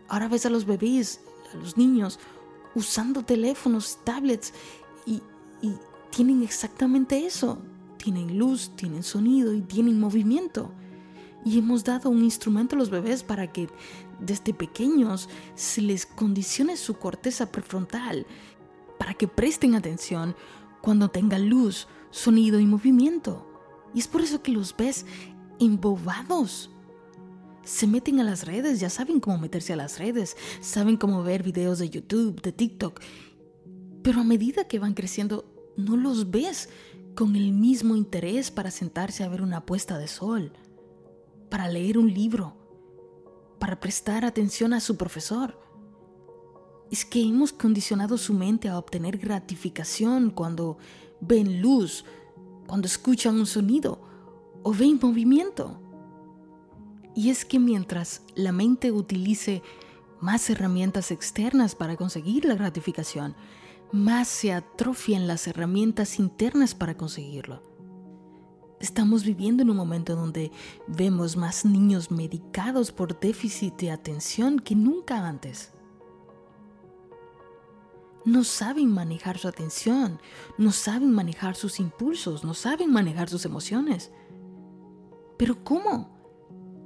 Ahora 0.08 0.28
ves 0.28 0.46
a 0.46 0.50
los 0.50 0.64
bebés, 0.64 1.20
a 1.52 1.56
los 1.56 1.76
niños, 1.76 2.18
usando 2.74 3.22
teléfonos, 3.24 3.98
tablets 4.04 4.54
y, 5.04 5.20
y 5.60 5.74
tienen 6.10 6.42
exactamente 6.42 7.26
eso. 7.26 7.58
Tienen 7.98 8.38
luz, 8.38 8.72
tienen 8.76 9.02
sonido 9.02 9.52
y 9.52 9.60
tienen 9.60 10.00
movimiento. 10.00 10.72
Y 11.44 11.58
hemos 11.58 11.82
dado 11.82 12.08
un 12.08 12.22
instrumento 12.22 12.76
a 12.76 12.78
los 12.78 12.88
bebés 12.88 13.22
para 13.24 13.52
que 13.52 13.68
desde 14.20 14.54
pequeños 14.54 15.28
se 15.56 15.82
les 15.82 16.06
condicione 16.06 16.76
su 16.76 16.94
corteza 16.94 17.50
prefrontal, 17.50 18.26
para 18.98 19.14
que 19.14 19.26
presten 19.26 19.74
atención 19.74 20.36
cuando 20.80 21.08
tenga 21.08 21.38
luz, 21.38 21.88
sonido 22.10 22.60
y 22.60 22.66
movimiento. 22.66 23.48
Y 23.92 23.98
es 23.98 24.06
por 24.06 24.20
eso 24.20 24.42
que 24.42 24.52
los 24.52 24.76
ves 24.76 25.04
embobados. 25.58 26.71
Se 27.64 27.86
meten 27.86 28.20
a 28.20 28.24
las 28.24 28.46
redes, 28.46 28.80
ya 28.80 28.90
saben 28.90 29.20
cómo 29.20 29.38
meterse 29.38 29.72
a 29.72 29.76
las 29.76 29.98
redes, 29.98 30.36
saben 30.60 30.96
cómo 30.96 31.22
ver 31.22 31.42
videos 31.42 31.78
de 31.78 31.90
YouTube, 31.90 32.40
de 32.42 32.52
TikTok. 32.52 33.00
Pero 34.02 34.20
a 34.20 34.24
medida 34.24 34.66
que 34.66 34.78
van 34.78 34.94
creciendo, 34.94 35.44
no 35.76 35.96
los 35.96 36.30
ves 36.30 36.68
con 37.14 37.36
el 37.36 37.52
mismo 37.52 37.96
interés 37.96 38.50
para 38.50 38.70
sentarse 38.70 39.22
a 39.22 39.28
ver 39.28 39.42
una 39.42 39.64
puesta 39.64 39.98
de 39.98 40.08
sol 40.08 40.52
para 41.52 41.68
leer 41.68 41.98
un 41.98 42.10
libro, 42.10 42.54
para 43.58 43.78
prestar 43.78 44.24
atención 44.24 44.72
a 44.72 44.80
su 44.80 44.96
profesor. 44.96 45.60
Es 46.90 47.04
que 47.04 47.22
hemos 47.22 47.52
condicionado 47.52 48.16
su 48.16 48.32
mente 48.32 48.70
a 48.70 48.78
obtener 48.78 49.18
gratificación 49.18 50.30
cuando 50.30 50.78
ven 51.20 51.60
luz, 51.60 52.06
cuando 52.66 52.86
escuchan 52.86 53.34
un 53.34 53.44
sonido 53.44 54.00
o 54.62 54.72
ven 54.72 54.98
movimiento. 55.02 55.81
Y 57.14 57.30
es 57.30 57.44
que 57.44 57.58
mientras 57.58 58.22
la 58.34 58.52
mente 58.52 58.90
utilice 58.90 59.62
más 60.20 60.48
herramientas 60.48 61.10
externas 61.10 61.74
para 61.74 61.96
conseguir 61.96 62.44
la 62.44 62.54
gratificación, 62.54 63.34
más 63.92 64.28
se 64.28 64.52
atrofian 64.52 65.26
las 65.26 65.46
herramientas 65.46 66.18
internas 66.18 66.74
para 66.74 66.96
conseguirlo. 66.96 67.62
Estamos 68.80 69.24
viviendo 69.24 69.62
en 69.62 69.70
un 69.70 69.76
momento 69.76 70.16
donde 70.16 70.50
vemos 70.88 71.36
más 71.36 71.64
niños 71.64 72.10
medicados 72.10 72.90
por 72.90 73.20
déficit 73.20 73.76
de 73.76 73.90
atención 73.90 74.58
que 74.58 74.74
nunca 74.74 75.26
antes. 75.26 75.72
No 78.24 78.44
saben 78.44 78.90
manejar 78.90 79.38
su 79.38 79.48
atención, 79.48 80.20
no 80.56 80.72
saben 80.72 81.12
manejar 81.12 81.56
sus 81.56 81.78
impulsos, 81.78 82.44
no 82.44 82.54
saben 82.54 82.90
manejar 82.90 83.28
sus 83.28 83.44
emociones. 83.44 84.12
Pero 85.36 85.62
¿cómo? 85.62 86.21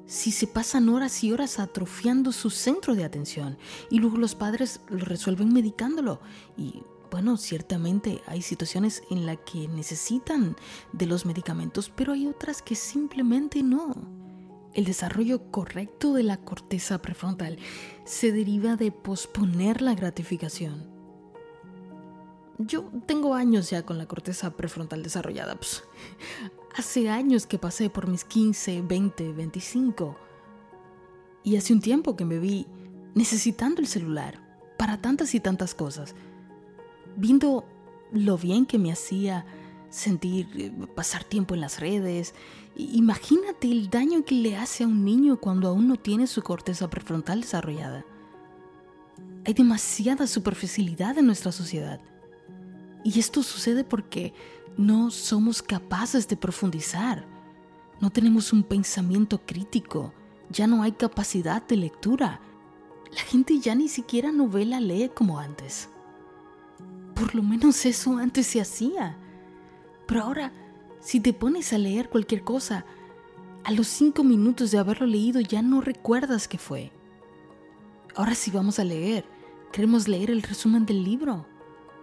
Si 0.07 0.31
se 0.31 0.47
pasan 0.47 0.89
horas 0.89 1.25
y 1.25 1.33
horas 1.33 1.59
atrofiando 1.59 2.31
su 2.31 2.51
centro 2.51 2.95
de 2.95 3.05
atención 3.05 3.59
y 3.91 3.99
luego 3.99 4.19
los 4.19 4.37
padres 4.37 4.81
lo 4.89 5.05
resuelven 5.05 5.53
medicándolo 5.53 6.21
y 6.57 6.83
bueno, 7.11 7.37
ciertamente 7.37 8.21
hay 8.27 8.43
situaciones 8.43 9.03
en 9.11 9.27
las 9.27 9.39
que 9.39 9.69
necesitan 9.69 10.57
de 10.93 11.07
los 11.07 11.25
medicamentos, 11.25 11.91
pero 11.95 12.13
hay 12.13 12.27
otras 12.27 12.63
que 12.63 12.75
simplemente 12.75 13.63
no. 13.63 13.95
el 14.75 14.85
desarrollo 14.85 15.51
correcto 15.51 16.13
de 16.13 16.23
la 16.23 16.37
corteza 16.37 17.01
prefrontal 17.01 17.59
se 18.05 18.31
deriva 18.31 18.77
de 18.77 18.93
posponer 18.93 19.81
la 19.81 19.95
gratificación. 19.95 20.96
Yo 22.59 22.91
tengo 23.07 23.35
años 23.35 23.71
ya 23.71 23.85
con 23.85 23.99
la 23.99 24.07
corteza 24.07 24.51
prefrontal 24.57 25.03
desarrollada. 25.03 25.57
Pues, 25.57 25.85
hace 26.77 27.09
años 27.11 27.47
que 27.47 27.59
pasé 27.59 27.91
por 27.91 28.09
mis 28.09 28.25
15, 28.25 28.83
20, 28.83 29.33
25. 29.33 30.17
Y 31.45 31.57
hace 31.57 31.73
un 31.73 31.81
tiempo 31.81 32.17
que 32.17 32.25
me 32.25 32.39
vi 32.39 32.67
necesitando 33.15 33.81
el 33.81 33.87
celular 33.87 34.41
para 34.77 35.01
tantas 35.01 35.35
y 35.35 35.41
tantas 35.41 35.75
cosas. 35.75 36.15
Viendo 37.17 37.65
lo 38.13 38.37
bien 38.37 38.67
que 38.67 38.79
me 38.79 38.93
hacía 38.93 39.47
sentir, 39.91 40.49
eh, 40.57 40.73
pasar 40.95 41.25
tiempo 41.25 41.55
en 41.55 41.61
las 41.61 41.81
redes. 41.81 42.35
Imagínate 42.77 43.71
el 43.71 43.89
daño 43.91 44.25
que 44.25 44.35
le 44.35 44.57
hace 44.57 44.85
a 44.85 44.87
un 44.87 45.05
niño 45.05 45.39
cuando 45.41 45.69
aún 45.69 45.89
no 45.89 45.97
tiene 45.97 46.27
su 46.27 46.43
corteza 46.43 46.91
prefrontal 46.91 47.41
desarrollada. 47.43 48.05
Hay 49.45 49.55
demasiada 49.55 50.27
superficialidad 50.27 51.17
en 51.19 51.27
nuestra 51.27 51.53
sociedad. 51.53 52.01
Y 53.07 53.21
esto 53.21 53.45
sucede 53.45 53.85
porque 53.85 54.35
no 54.77 55.13
somos 55.13 55.63
capaces 55.63 56.27
de 56.27 56.37
profundizar. 56.37 57.25
No 58.01 58.11
tenemos 58.11 58.53
un 58.53 58.65
pensamiento 58.65 59.41
crítico. 59.47 60.13
Ya 60.51 60.67
no 60.67 60.83
hay 60.83 60.91
capacidad 60.91 61.65
de 61.65 61.77
lectura. 61.77 62.41
La 63.13 63.21
gente 63.21 63.61
ya 63.61 63.77
ni 63.77 63.87
siquiera 63.87 64.33
novela 64.33 64.81
lee 64.81 65.13
como 65.15 65.39
antes. 65.39 65.89
Por 67.15 67.37
lo 67.37 67.45
menos 67.45 67.87
eso 67.87 68.19
antes 68.19 68.49
se 68.49 68.61
hacía. 68.61 69.17
Pero 70.09 70.23
ahora, 70.23 70.53
si 70.99 71.21
te 71.21 71.33
pones 71.33 71.73
a 71.73 71.79
leer 71.79 72.09
cualquier 72.09 72.43
cosa, 72.43 72.85
a 73.63 73.71
los 73.71 73.87
cinco 73.87 74.25
minutos 74.25 74.73
de 74.73 74.79
haberlo 74.79 75.07
leído 75.07 75.41
ya 75.41 75.63
no 75.63 75.81
recuerdas 75.81 76.49
qué 76.49 76.59
fue. 76.59 76.91
Ahora 78.17 78.35
si 78.35 78.51
vamos 78.51 78.81
a 78.81 78.85
leer, 78.85 79.25
queremos 79.71 80.09
leer 80.09 80.33
el 80.33 80.43
resumen 80.43 80.87
del 80.87 81.05
libro. 81.05 81.47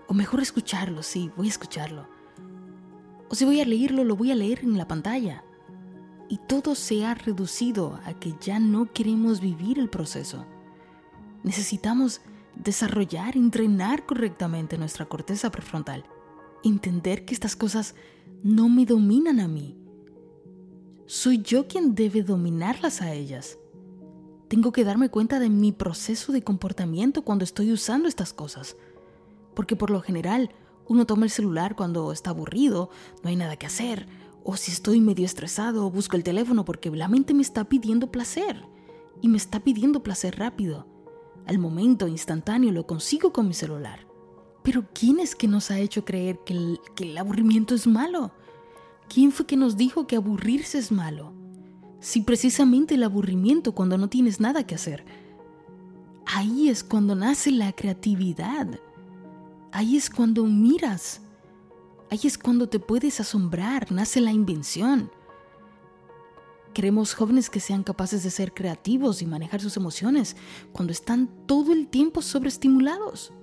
O 0.08 0.14
mejor 0.14 0.42
escucharlo, 0.42 1.04
sí, 1.04 1.32
voy 1.36 1.48
a 1.48 1.50
escucharlo. 1.50 2.08
O 3.30 3.36
si 3.36 3.46
voy 3.46 3.62
a 3.62 3.66
leerlo, 3.66 4.04
lo 4.04 4.16
voy 4.16 4.32
a 4.32 4.36
leer 4.36 4.60
en 4.60 4.78
la 4.78 4.88
pantalla. 4.88 5.44
Y 6.30 6.38
todo 6.38 6.76
se 6.76 7.06
ha 7.06 7.14
reducido 7.14 8.00
a 8.06 8.14
que 8.14 8.36
ya 8.40 8.60
no 8.60 8.92
queremos 8.92 9.40
vivir 9.40 9.80
el 9.80 9.90
proceso. 9.90 10.46
Necesitamos 11.44 12.22
desarrollar, 12.56 13.36
entrenar 13.36 14.06
correctamente 14.06 14.78
nuestra 14.78 15.06
corteza 15.06 15.52
prefrontal 15.52 16.06
entender 16.64 17.26
que 17.26 17.34
estas 17.34 17.56
cosas 17.56 17.96
no 18.42 18.70
me 18.70 18.86
dominan 18.86 19.40
a 19.40 19.48
mí. 19.48 19.78
Soy 21.06 21.42
yo 21.42 21.68
quien 21.68 21.96
debe 21.96 22.24
dominarlas 22.24 23.02
a 23.02 23.14
ellas. 23.14 23.58
Tengo 24.48 24.72
que 24.72 24.84
darme 24.84 25.10
cuenta 25.10 25.40
de 25.40 25.50
mi 25.50 25.72
proceso 25.72 26.32
de 26.32 26.44
comportamiento 26.44 27.24
cuando 27.24 27.44
estoy 27.44 27.72
usando 27.72 28.08
estas 28.08 28.34
cosas. 28.34 28.78
Porque 29.54 29.76
por 29.76 29.90
lo 29.90 30.02
general 30.02 30.52
uno 30.88 31.06
toma 31.06 31.26
el 31.26 31.32
celular 31.32 31.76
cuando 31.76 32.12
está 32.12 32.32
aburrido, 32.32 32.90
no 33.24 33.30
hay 33.30 33.36
nada 33.36 33.56
que 33.56 33.66
hacer, 33.66 34.08
o 34.44 34.58
si 34.58 34.72
estoy 34.72 35.00
medio 35.00 35.26
estresado, 35.26 35.90
busco 35.90 36.18
el 36.18 36.24
teléfono 36.24 36.66
porque 36.66 36.90
la 36.92 37.08
mente 37.08 37.34
me 37.34 37.42
está 37.42 37.64
pidiendo 37.64 38.12
placer. 38.12 38.66
Y 39.22 39.30
me 39.30 39.38
está 39.38 39.62
pidiendo 39.62 40.04
placer 40.04 40.38
rápido. 40.38 40.86
Al 41.46 41.60
momento 41.60 42.08
instantáneo 42.08 42.72
lo 42.72 42.86
consigo 42.86 43.32
con 43.32 43.48
mi 43.48 43.54
celular. 43.54 44.06
Pero 44.64 44.86
¿quién 44.94 45.20
es 45.20 45.36
que 45.36 45.48
nos 45.48 45.72
ha 45.72 45.80
hecho 45.80 46.04
creer 46.04 46.40
que 46.46 46.54
el, 46.54 47.18
aburrimiento 47.18 47.74
es 47.74 47.88
malo? 47.88 48.32
¿Quién 49.08 49.32
fue 49.32 49.46
que 49.46 49.56
nos 49.56 49.78
dijo 49.78 50.08
que 50.08 50.18
aburrirse 50.18 50.78
es 50.78 50.92
malo? 50.92 51.34
Si 52.00 52.22
precisamente 52.22 52.96
el 52.96 53.04
aburrimiento 53.04 53.74
cuando 53.74 53.98
no 53.98 54.10
tienes 54.10 54.42
nada 54.42 54.66
que 54.66 54.76
hacer. 54.76 55.06
Ahí 56.26 56.68
es 56.68 56.84
cuando 56.84 57.16
nace 57.16 57.52
la 57.52 57.72
creatividad. 57.72 58.80
Ahí 59.74 59.98
es 59.98 60.12
cuando 60.12 60.46
miras. 60.46 61.20
Ahí 62.12 62.20
es 62.26 62.38
cuando 62.38 62.70
te 62.70 62.80
puedes 62.80 63.20
asombrar, 63.20 63.92
nace 63.92 64.22
la 64.22 64.32
invención. 64.32 65.10
Queremos 66.76 67.16
jóvenes 67.16 67.50
que 67.50 67.60
sean 67.60 67.84
capaces 67.84 68.22
de 68.24 68.30
ser 68.30 68.54
creativos 68.54 69.24
y 69.24 69.26
manejar 69.26 69.62
sus 69.62 69.76
emociones 69.76 70.36
cuando 70.72 70.94
están 70.94 71.28
todo 71.48 71.74
el 71.74 71.88
tiempo 71.88 72.22
sobreestimulados. 72.22 73.34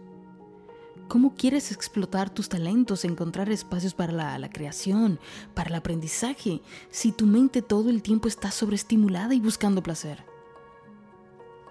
¿Cómo 1.08 1.34
quieres 1.34 1.72
explotar 1.72 2.30
tus 2.30 2.48
talentos, 2.48 3.04
encontrar 3.04 3.50
espacios 3.50 3.94
para 3.94 4.38
la, 4.38 4.50
creación, 4.50 5.18
para 5.54 5.70
el 5.70 5.74
aprendizaje, 5.74 6.62
si 6.90 7.10
tu 7.10 7.26
mente 7.26 7.60
todo 7.60 7.90
el 7.90 8.02
tiempo 8.02 8.28
está 8.28 8.52
sobreestimulada 8.52 9.34
y 9.34 9.40
buscando 9.40 9.82
placer? 9.82 10.24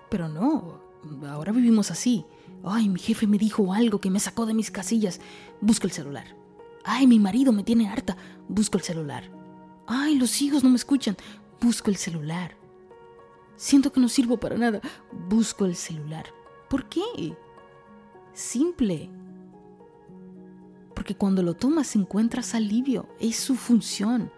Pero 0.09 0.27
no, 0.27 0.81
ahora 1.29 1.53
vivimos 1.53 1.91
así. 1.91 2.25
Ay, 2.63 2.89
mi 2.89 2.99
jefe 2.99 3.27
me 3.27 3.37
dijo 3.37 3.73
algo 3.73 3.99
que 3.99 4.09
me 4.09 4.19
sacó 4.19 4.45
de 4.45 4.53
mis 4.53 4.71
casillas. 4.71 5.19
Busco 5.61 5.87
el 5.87 5.91
celular. 5.91 6.35
Ay, 6.83 7.07
mi 7.07 7.19
marido 7.19 7.51
me 7.51 7.63
tiene 7.63 7.89
harta. 7.89 8.17
Busco 8.47 8.77
el 8.77 8.83
celular. 8.83 9.23
Ay, 9.87 10.15
los 10.15 10.41
hijos 10.41 10.63
no 10.63 10.69
me 10.69 10.75
escuchan. 10.75 11.17
Busco 11.61 11.89
el 11.89 11.97
celular. 11.97 12.55
Siento 13.55 13.91
que 13.91 13.99
no 13.99 14.09
sirvo 14.09 14.37
para 14.39 14.57
nada. 14.57 14.81
Busco 15.29 15.65
el 15.65 15.75
celular. 15.75 16.25
¿Por 16.69 16.87
qué? 16.87 17.35
Simple 18.33 19.09
porque 20.99 21.15
cuando 21.15 21.43
lo 21.43 21.53
tomas 21.53 21.95
encuentras 21.95 22.53
alivio, 22.53 23.07
es 23.21 23.37
su 23.37 23.55
función. 23.55 24.33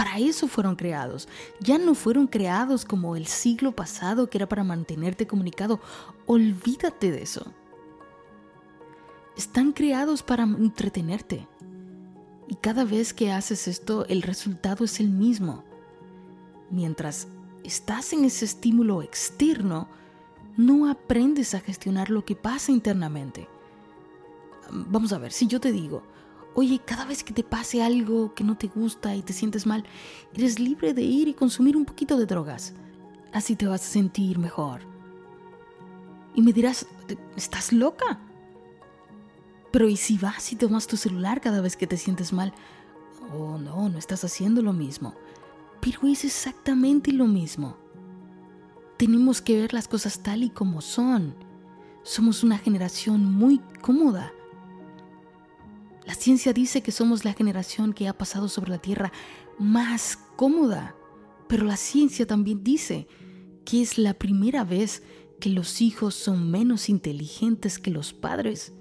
Para 0.00 0.16
eso 0.16 0.48
fueron 0.48 0.76
creados. 0.76 1.28
Ya 1.60 1.76
no 1.76 1.94
fueron 1.94 2.26
creados 2.26 2.86
como 2.86 3.16
el 3.16 3.26
siglo 3.26 3.72
pasado 3.72 4.30
que 4.30 4.38
era 4.38 4.48
para 4.48 4.64
mantenerte 4.64 5.26
comunicado. 5.26 5.78
Olvídate 6.24 7.10
de 7.10 7.20
eso. 7.20 7.52
Están 9.36 9.72
creados 9.72 10.22
para 10.22 10.44
entretenerte. 10.44 11.46
Y 12.48 12.54
cada 12.54 12.86
vez 12.86 13.12
que 13.12 13.30
haces 13.30 13.68
esto, 13.68 14.06
el 14.06 14.22
resultado 14.22 14.86
es 14.86 15.00
el 15.00 15.10
mismo. 15.10 15.64
Mientras 16.70 17.28
estás 17.62 18.14
en 18.14 18.24
ese 18.24 18.46
estímulo 18.46 19.02
externo, 19.02 19.86
no 20.56 20.90
aprendes 20.90 21.54
a 21.54 21.60
gestionar 21.60 22.08
lo 22.08 22.24
que 22.24 22.36
pasa 22.36 22.72
internamente 22.72 23.48
vamos 24.70 25.12
a 25.12 25.18
ver, 25.18 25.32
si 25.32 25.46
yo 25.46 25.60
te 25.60 25.72
digo, 25.72 26.02
oye, 26.60 26.78
cada 26.78 27.06
vez 27.06 27.24
que 27.24 27.32
te 27.32 27.42
pase 27.42 27.82
algo 27.82 28.34
que 28.34 28.44
no 28.44 28.54
te 28.54 28.66
gusta 28.66 29.16
y 29.16 29.22
te 29.22 29.32
sientes 29.32 29.66
mal, 29.66 29.82
eres 30.34 30.58
libre 30.58 30.92
de 30.92 31.00
ir 31.00 31.26
y 31.26 31.32
consumir 31.32 31.74
un 31.74 31.86
poquito 31.86 32.18
de 32.18 32.26
drogas. 32.26 32.74
Así 33.32 33.56
te 33.56 33.66
vas 33.66 33.80
a 33.80 33.90
sentir 33.90 34.38
mejor. 34.38 34.82
Y 36.34 36.42
me 36.42 36.52
dirás, 36.52 36.86
¿estás 37.34 37.72
loca? 37.72 38.20
Pero 39.72 39.88
¿y 39.88 39.96
si 39.96 40.18
vas 40.18 40.52
y 40.52 40.56
tomas 40.56 40.86
tu 40.86 40.98
celular 40.98 41.40
cada 41.40 41.62
vez 41.62 41.78
que 41.78 41.86
te 41.86 41.96
sientes 41.96 42.30
mal? 42.30 42.52
Oh, 43.32 43.56
no, 43.56 43.88
no 43.88 43.98
estás 43.98 44.22
haciendo 44.24 44.60
lo 44.60 44.74
mismo. 44.74 45.14
Pero 45.80 46.06
es 46.08 46.26
exactamente 46.26 47.10
lo 47.10 47.26
mismo. 47.26 47.78
Tenemos 48.98 49.40
que 49.40 49.62
ver 49.62 49.72
las 49.72 49.88
cosas 49.88 50.22
tal 50.22 50.42
y 50.42 50.50
como 50.50 50.82
son. 50.82 51.34
Somos 52.02 52.44
una 52.44 52.58
generación 52.58 53.24
muy 53.24 53.62
cómoda 53.80 54.30
la 56.10 56.16
ciencia 56.16 56.52
dice 56.52 56.82
que 56.82 56.90
somos 56.90 57.24
la 57.24 57.34
generación 57.34 57.92
que 57.92 58.08
ha 58.08 58.18
pasado 58.18 58.48
sobre 58.48 58.72
la 58.72 58.78
Tierra 58.78 59.12
más 59.60 60.18
cómoda, 60.34 60.96
pero 61.48 61.64
la 61.64 61.76
ciencia 61.76 62.26
también 62.26 62.64
dice 62.64 63.06
que 63.64 63.80
es 63.80 63.96
la 63.96 64.14
primera 64.14 64.64
vez 64.64 65.04
que 65.38 65.50
los 65.50 65.80
hijos 65.80 66.16
son 66.16 66.50
menos 66.50 66.88
inteligentes 66.88 67.78
que 67.78 67.92
los 67.92 68.12
padres. 68.12 68.72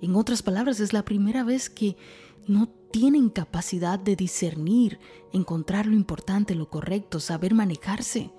En 0.00 0.14
otras 0.14 0.42
palabras, 0.42 0.80
es 0.80 0.94
la 0.94 1.04
primera 1.04 1.44
vez 1.44 1.68
que 1.68 1.98
no 2.46 2.70
tienen 2.92 3.28
capacidad 3.28 3.98
de 3.98 4.16
discernir, 4.16 5.00
encontrar 5.34 5.84
lo 5.84 5.96
importante, 5.96 6.54
lo 6.54 6.70
correcto, 6.70 7.20
saber 7.20 7.52
manejarse. 7.52 8.30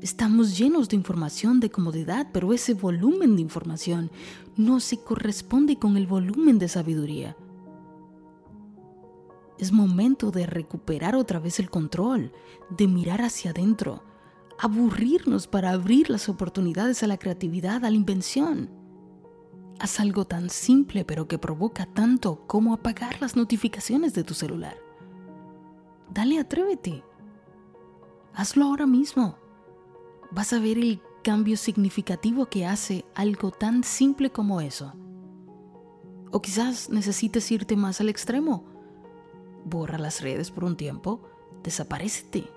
Estamos 0.00 0.56
llenos 0.56 0.88
de 0.88 0.96
información, 0.96 1.60
de 1.60 1.70
comodidad, 1.70 2.28
pero 2.32 2.54
ese 2.54 2.72
volumen 2.72 3.36
de 3.36 3.42
información 3.42 4.10
no 4.56 4.80
se 4.80 4.98
corresponde 4.98 5.76
con 5.76 5.98
el 5.98 6.06
volumen 6.06 6.58
de 6.58 6.68
sabiduría. 6.68 7.36
Es 9.58 9.72
momento 9.72 10.30
de 10.30 10.46
recuperar 10.46 11.14
otra 11.14 11.38
vez 11.38 11.60
el 11.60 11.68
control, 11.68 12.32
de 12.70 12.88
mirar 12.88 13.20
hacia 13.20 13.50
adentro, 13.50 14.02
aburrirnos 14.58 15.46
para 15.46 15.72
abrir 15.72 16.08
las 16.08 16.30
oportunidades 16.30 17.02
a 17.02 17.06
la 17.06 17.18
creatividad, 17.18 17.84
a 17.84 17.90
la 17.90 17.96
invención. 17.96 18.70
Haz 19.80 20.00
algo 20.00 20.24
tan 20.24 20.48
simple 20.48 21.04
pero 21.04 21.28
que 21.28 21.38
provoca 21.38 21.84
tanto 21.84 22.46
como 22.46 22.72
apagar 22.72 23.20
las 23.20 23.36
notificaciones 23.36 24.14
de 24.14 24.24
tu 24.24 24.32
celular. 24.32 24.78
Dale, 26.10 26.38
atrévete. 26.38 27.04
Hazlo 28.32 28.64
ahora 28.64 28.86
mismo 28.86 29.39
vas 30.30 30.52
a 30.52 30.58
ver 30.58 30.78
el 30.78 31.00
cambio 31.22 31.56
significativo 31.56 32.46
que 32.46 32.66
hace 32.66 33.04
algo 33.14 33.50
tan 33.50 33.84
simple 33.84 34.30
como 34.30 34.60
eso. 34.60 34.92
O 36.30 36.40
quizás 36.40 36.90
necesites 36.90 37.50
irte 37.50 37.76
más 37.76 38.00
al 38.00 38.08
extremo. 38.08 38.64
Borra 39.64 39.98
las 39.98 40.20
redes 40.22 40.50
por 40.50 40.64
un 40.64 40.76
tiempo, 40.76 41.20
desaparecete. 41.62 42.48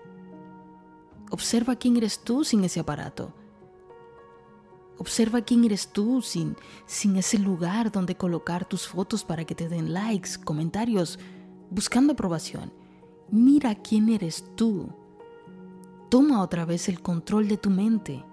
Observa 1.31 1.75
quién 1.75 1.97
eres 1.97 2.19
tú 2.23 2.43
sin 2.43 2.63
ese 2.63 2.79
aparato. 2.79 3.33
Observa 4.99 5.41
quién 5.41 5.63
eres 5.63 5.88
tú 5.88 6.21
sin, 6.21 6.55
sin 6.86 7.15
ese 7.17 7.39
lugar 7.39 7.91
donde 7.91 8.15
colocar 8.15 8.65
tus 8.65 8.88
fotos 8.88 9.23
para 9.23 9.43
que 9.43 9.55
te 9.55 9.67
den 9.67 9.91
likes, 9.93 10.38
comentarios, 10.43 11.17
buscando 11.71 12.13
aprobación. 12.13 12.71
Mira 13.31 13.73
quién 13.73 14.09
eres 14.09 14.45
tú. 14.55 14.93
Toma 16.13 16.43
otra 16.43 16.63
vez 16.63 16.89
el 16.89 17.02
control 17.02 17.47
de 17.47 17.58
tu 17.58 17.71
mente. 17.71 18.23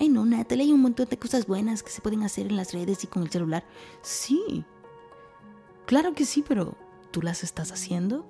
Ay, 0.00 0.08
no, 0.08 0.24
Natalia, 0.24 0.64
hay 0.64 0.72
un 0.72 0.80
montón 0.80 1.06
de 1.08 1.16
cosas 1.16 1.46
buenas 1.46 1.84
que 1.84 1.90
se 1.90 2.00
pueden 2.00 2.24
hacer 2.24 2.48
en 2.48 2.56
las 2.56 2.74
redes 2.74 3.04
y 3.04 3.06
con 3.06 3.22
el 3.22 3.30
celular. 3.30 3.64
Sí, 4.02 4.64
claro 5.86 6.14
que 6.14 6.24
sí, 6.24 6.42
pero 6.42 6.76
¿tú 7.12 7.22
las 7.22 7.44
estás 7.44 7.70
haciendo? 7.70 8.26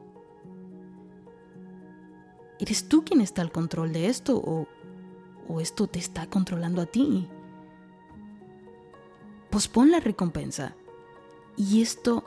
¿Eres 2.59 2.91
tú 2.91 3.07
quien 3.07 3.23
está 3.23 3.41
al 3.41 3.53
control 3.53 3.95
de 3.95 4.09
esto 4.09 4.37
o, 4.37 4.67
o 5.49 5.61
esto 5.63 5.87
te 5.87 5.99
está 5.99 6.27
controlando 6.29 6.83
a 6.83 6.87
ti? 6.87 7.27
Pospon 9.49 9.91
la 9.91 10.01
recompensa 10.01 10.77
y 11.57 11.81
esto 11.81 12.23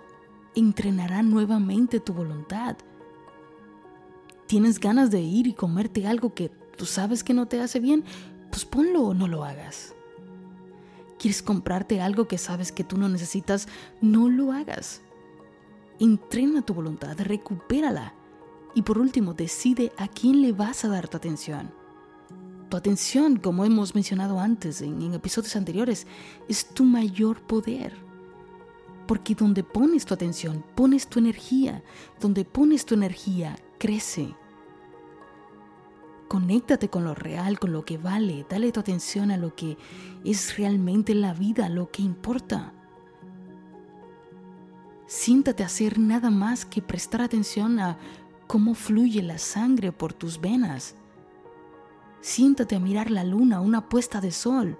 entrenará 0.55 1.21
nuevamente 1.21 1.99
tu 1.99 2.13
voluntad. 2.13 2.77
¿Tienes 4.51 4.81
ganas 4.81 5.11
de 5.11 5.21
ir 5.21 5.47
y 5.47 5.53
comerte 5.53 6.05
algo 6.05 6.33
que 6.33 6.49
tú 6.75 6.85
sabes 6.85 7.23
que 7.23 7.33
no 7.33 7.45
te 7.45 7.61
hace 7.61 7.79
bien? 7.79 8.03
pues 8.49 8.65
ponlo 8.65 9.03
o 9.03 9.13
no 9.13 9.29
lo 9.29 9.45
hagas. 9.45 9.95
¿Quieres 11.17 11.41
comprarte 11.41 12.01
algo 12.01 12.27
que 12.27 12.37
sabes 12.37 12.73
que 12.73 12.83
tú 12.83 12.97
no 12.97 13.07
necesitas? 13.07 13.69
No 14.01 14.27
lo 14.27 14.51
hagas. 14.51 15.03
Entrena 16.01 16.63
tu 16.63 16.73
voluntad, 16.73 17.17
recupérala. 17.17 18.13
Y 18.75 18.81
por 18.81 18.97
último, 18.97 19.33
decide 19.33 19.93
a 19.95 20.09
quién 20.09 20.41
le 20.41 20.51
vas 20.51 20.83
a 20.83 20.89
dar 20.89 21.07
tu 21.07 21.15
atención. 21.15 21.71
Tu 22.67 22.75
atención, 22.75 23.37
como 23.37 23.63
hemos 23.63 23.95
mencionado 23.95 24.37
antes 24.37 24.81
en, 24.81 25.01
en 25.01 25.13
episodios 25.13 25.55
anteriores, 25.55 26.07
es 26.49 26.65
tu 26.65 26.83
mayor 26.83 27.39
poder. 27.39 27.93
Porque 29.07 29.33
donde 29.33 29.63
pones 29.63 30.05
tu 30.05 30.13
atención, 30.13 30.61
pones 30.75 31.07
tu 31.07 31.19
energía. 31.19 31.81
Donde 32.19 32.43
pones 32.43 32.85
tu 32.85 32.95
energía, 32.95 33.55
crece. 33.77 34.35
Conéctate 36.31 36.87
con 36.87 37.03
lo 37.03 37.13
real, 37.13 37.59
con 37.59 37.73
lo 37.73 37.83
que 37.83 37.97
vale. 37.97 38.45
Dale 38.49 38.71
tu 38.71 38.79
atención 38.79 39.31
a 39.31 39.37
lo 39.37 39.53
que 39.53 39.77
es 40.23 40.55
realmente 40.55 41.13
la 41.13 41.33
vida, 41.33 41.67
lo 41.67 41.91
que 41.91 42.03
importa. 42.03 42.71
Siéntate 45.07 45.63
a 45.63 45.65
hacer 45.65 45.99
nada 45.99 46.29
más 46.29 46.63
que 46.63 46.81
prestar 46.81 47.21
atención 47.21 47.81
a 47.81 47.97
cómo 48.47 48.75
fluye 48.75 49.21
la 49.21 49.37
sangre 49.37 49.91
por 49.91 50.13
tus 50.13 50.39
venas. 50.39 50.95
Siéntate 52.21 52.77
a 52.77 52.79
mirar 52.79 53.11
la 53.11 53.25
luna, 53.25 53.59
una 53.59 53.89
puesta 53.89 54.21
de 54.21 54.31
sol. 54.31 54.77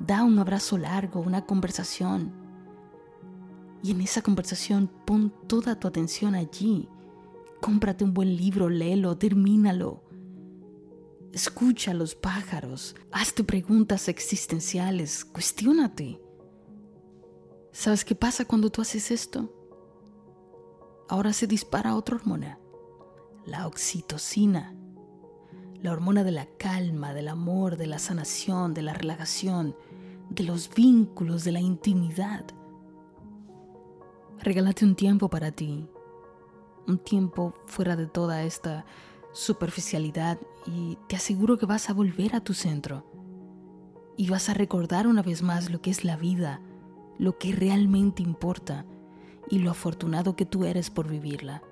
Da 0.00 0.24
un 0.24 0.40
abrazo 0.40 0.76
largo, 0.76 1.20
una 1.20 1.46
conversación. 1.46 2.32
Y 3.84 3.92
en 3.92 4.00
esa 4.00 4.22
conversación 4.22 4.90
pon 5.04 5.32
toda 5.46 5.78
tu 5.78 5.86
atención 5.86 6.34
allí. 6.34 6.88
Cómprate 7.60 8.02
un 8.02 8.12
buen 8.12 8.36
libro, 8.36 8.68
léelo, 8.68 9.16
termínalo. 9.16 10.09
Escucha 11.32 11.92
a 11.92 11.94
los 11.94 12.16
pájaros, 12.16 12.96
hazte 13.12 13.44
preguntas 13.44 14.08
existenciales, 14.08 15.24
cuestiónate. 15.24 16.20
¿Sabes 17.70 18.04
qué 18.04 18.16
pasa 18.16 18.44
cuando 18.44 18.68
tú 18.70 18.82
haces 18.82 19.12
esto? 19.12 19.54
Ahora 21.08 21.32
se 21.32 21.46
dispara 21.46 21.94
otra 21.94 22.16
hormona, 22.16 22.58
la 23.46 23.68
oxitocina, 23.68 24.74
la 25.80 25.92
hormona 25.92 26.24
de 26.24 26.32
la 26.32 26.46
calma, 26.46 27.14
del 27.14 27.28
amor, 27.28 27.76
de 27.76 27.86
la 27.86 28.00
sanación, 28.00 28.74
de 28.74 28.82
la 28.82 28.92
relajación, 28.92 29.76
de 30.30 30.42
los 30.42 30.68
vínculos, 30.74 31.44
de 31.44 31.52
la 31.52 31.60
intimidad. 31.60 32.44
Regálate 34.40 34.84
un 34.84 34.96
tiempo 34.96 35.30
para 35.30 35.52
ti, 35.52 35.86
un 36.88 36.98
tiempo 36.98 37.54
fuera 37.66 37.94
de 37.94 38.08
toda 38.08 38.42
esta 38.42 38.84
superficialidad 39.32 40.38
y 40.66 40.98
te 41.08 41.16
aseguro 41.16 41.58
que 41.58 41.66
vas 41.66 41.90
a 41.90 41.94
volver 41.94 42.34
a 42.34 42.40
tu 42.40 42.54
centro 42.54 43.04
y 44.16 44.28
vas 44.28 44.48
a 44.48 44.54
recordar 44.54 45.06
una 45.06 45.22
vez 45.22 45.42
más 45.42 45.70
lo 45.70 45.80
que 45.80 45.90
es 45.90 46.04
la 46.04 46.16
vida, 46.16 46.60
lo 47.18 47.38
que 47.38 47.52
realmente 47.52 48.22
importa 48.22 48.84
y 49.48 49.58
lo 49.58 49.70
afortunado 49.70 50.36
que 50.36 50.46
tú 50.46 50.64
eres 50.64 50.90
por 50.90 51.08
vivirla. 51.08 51.62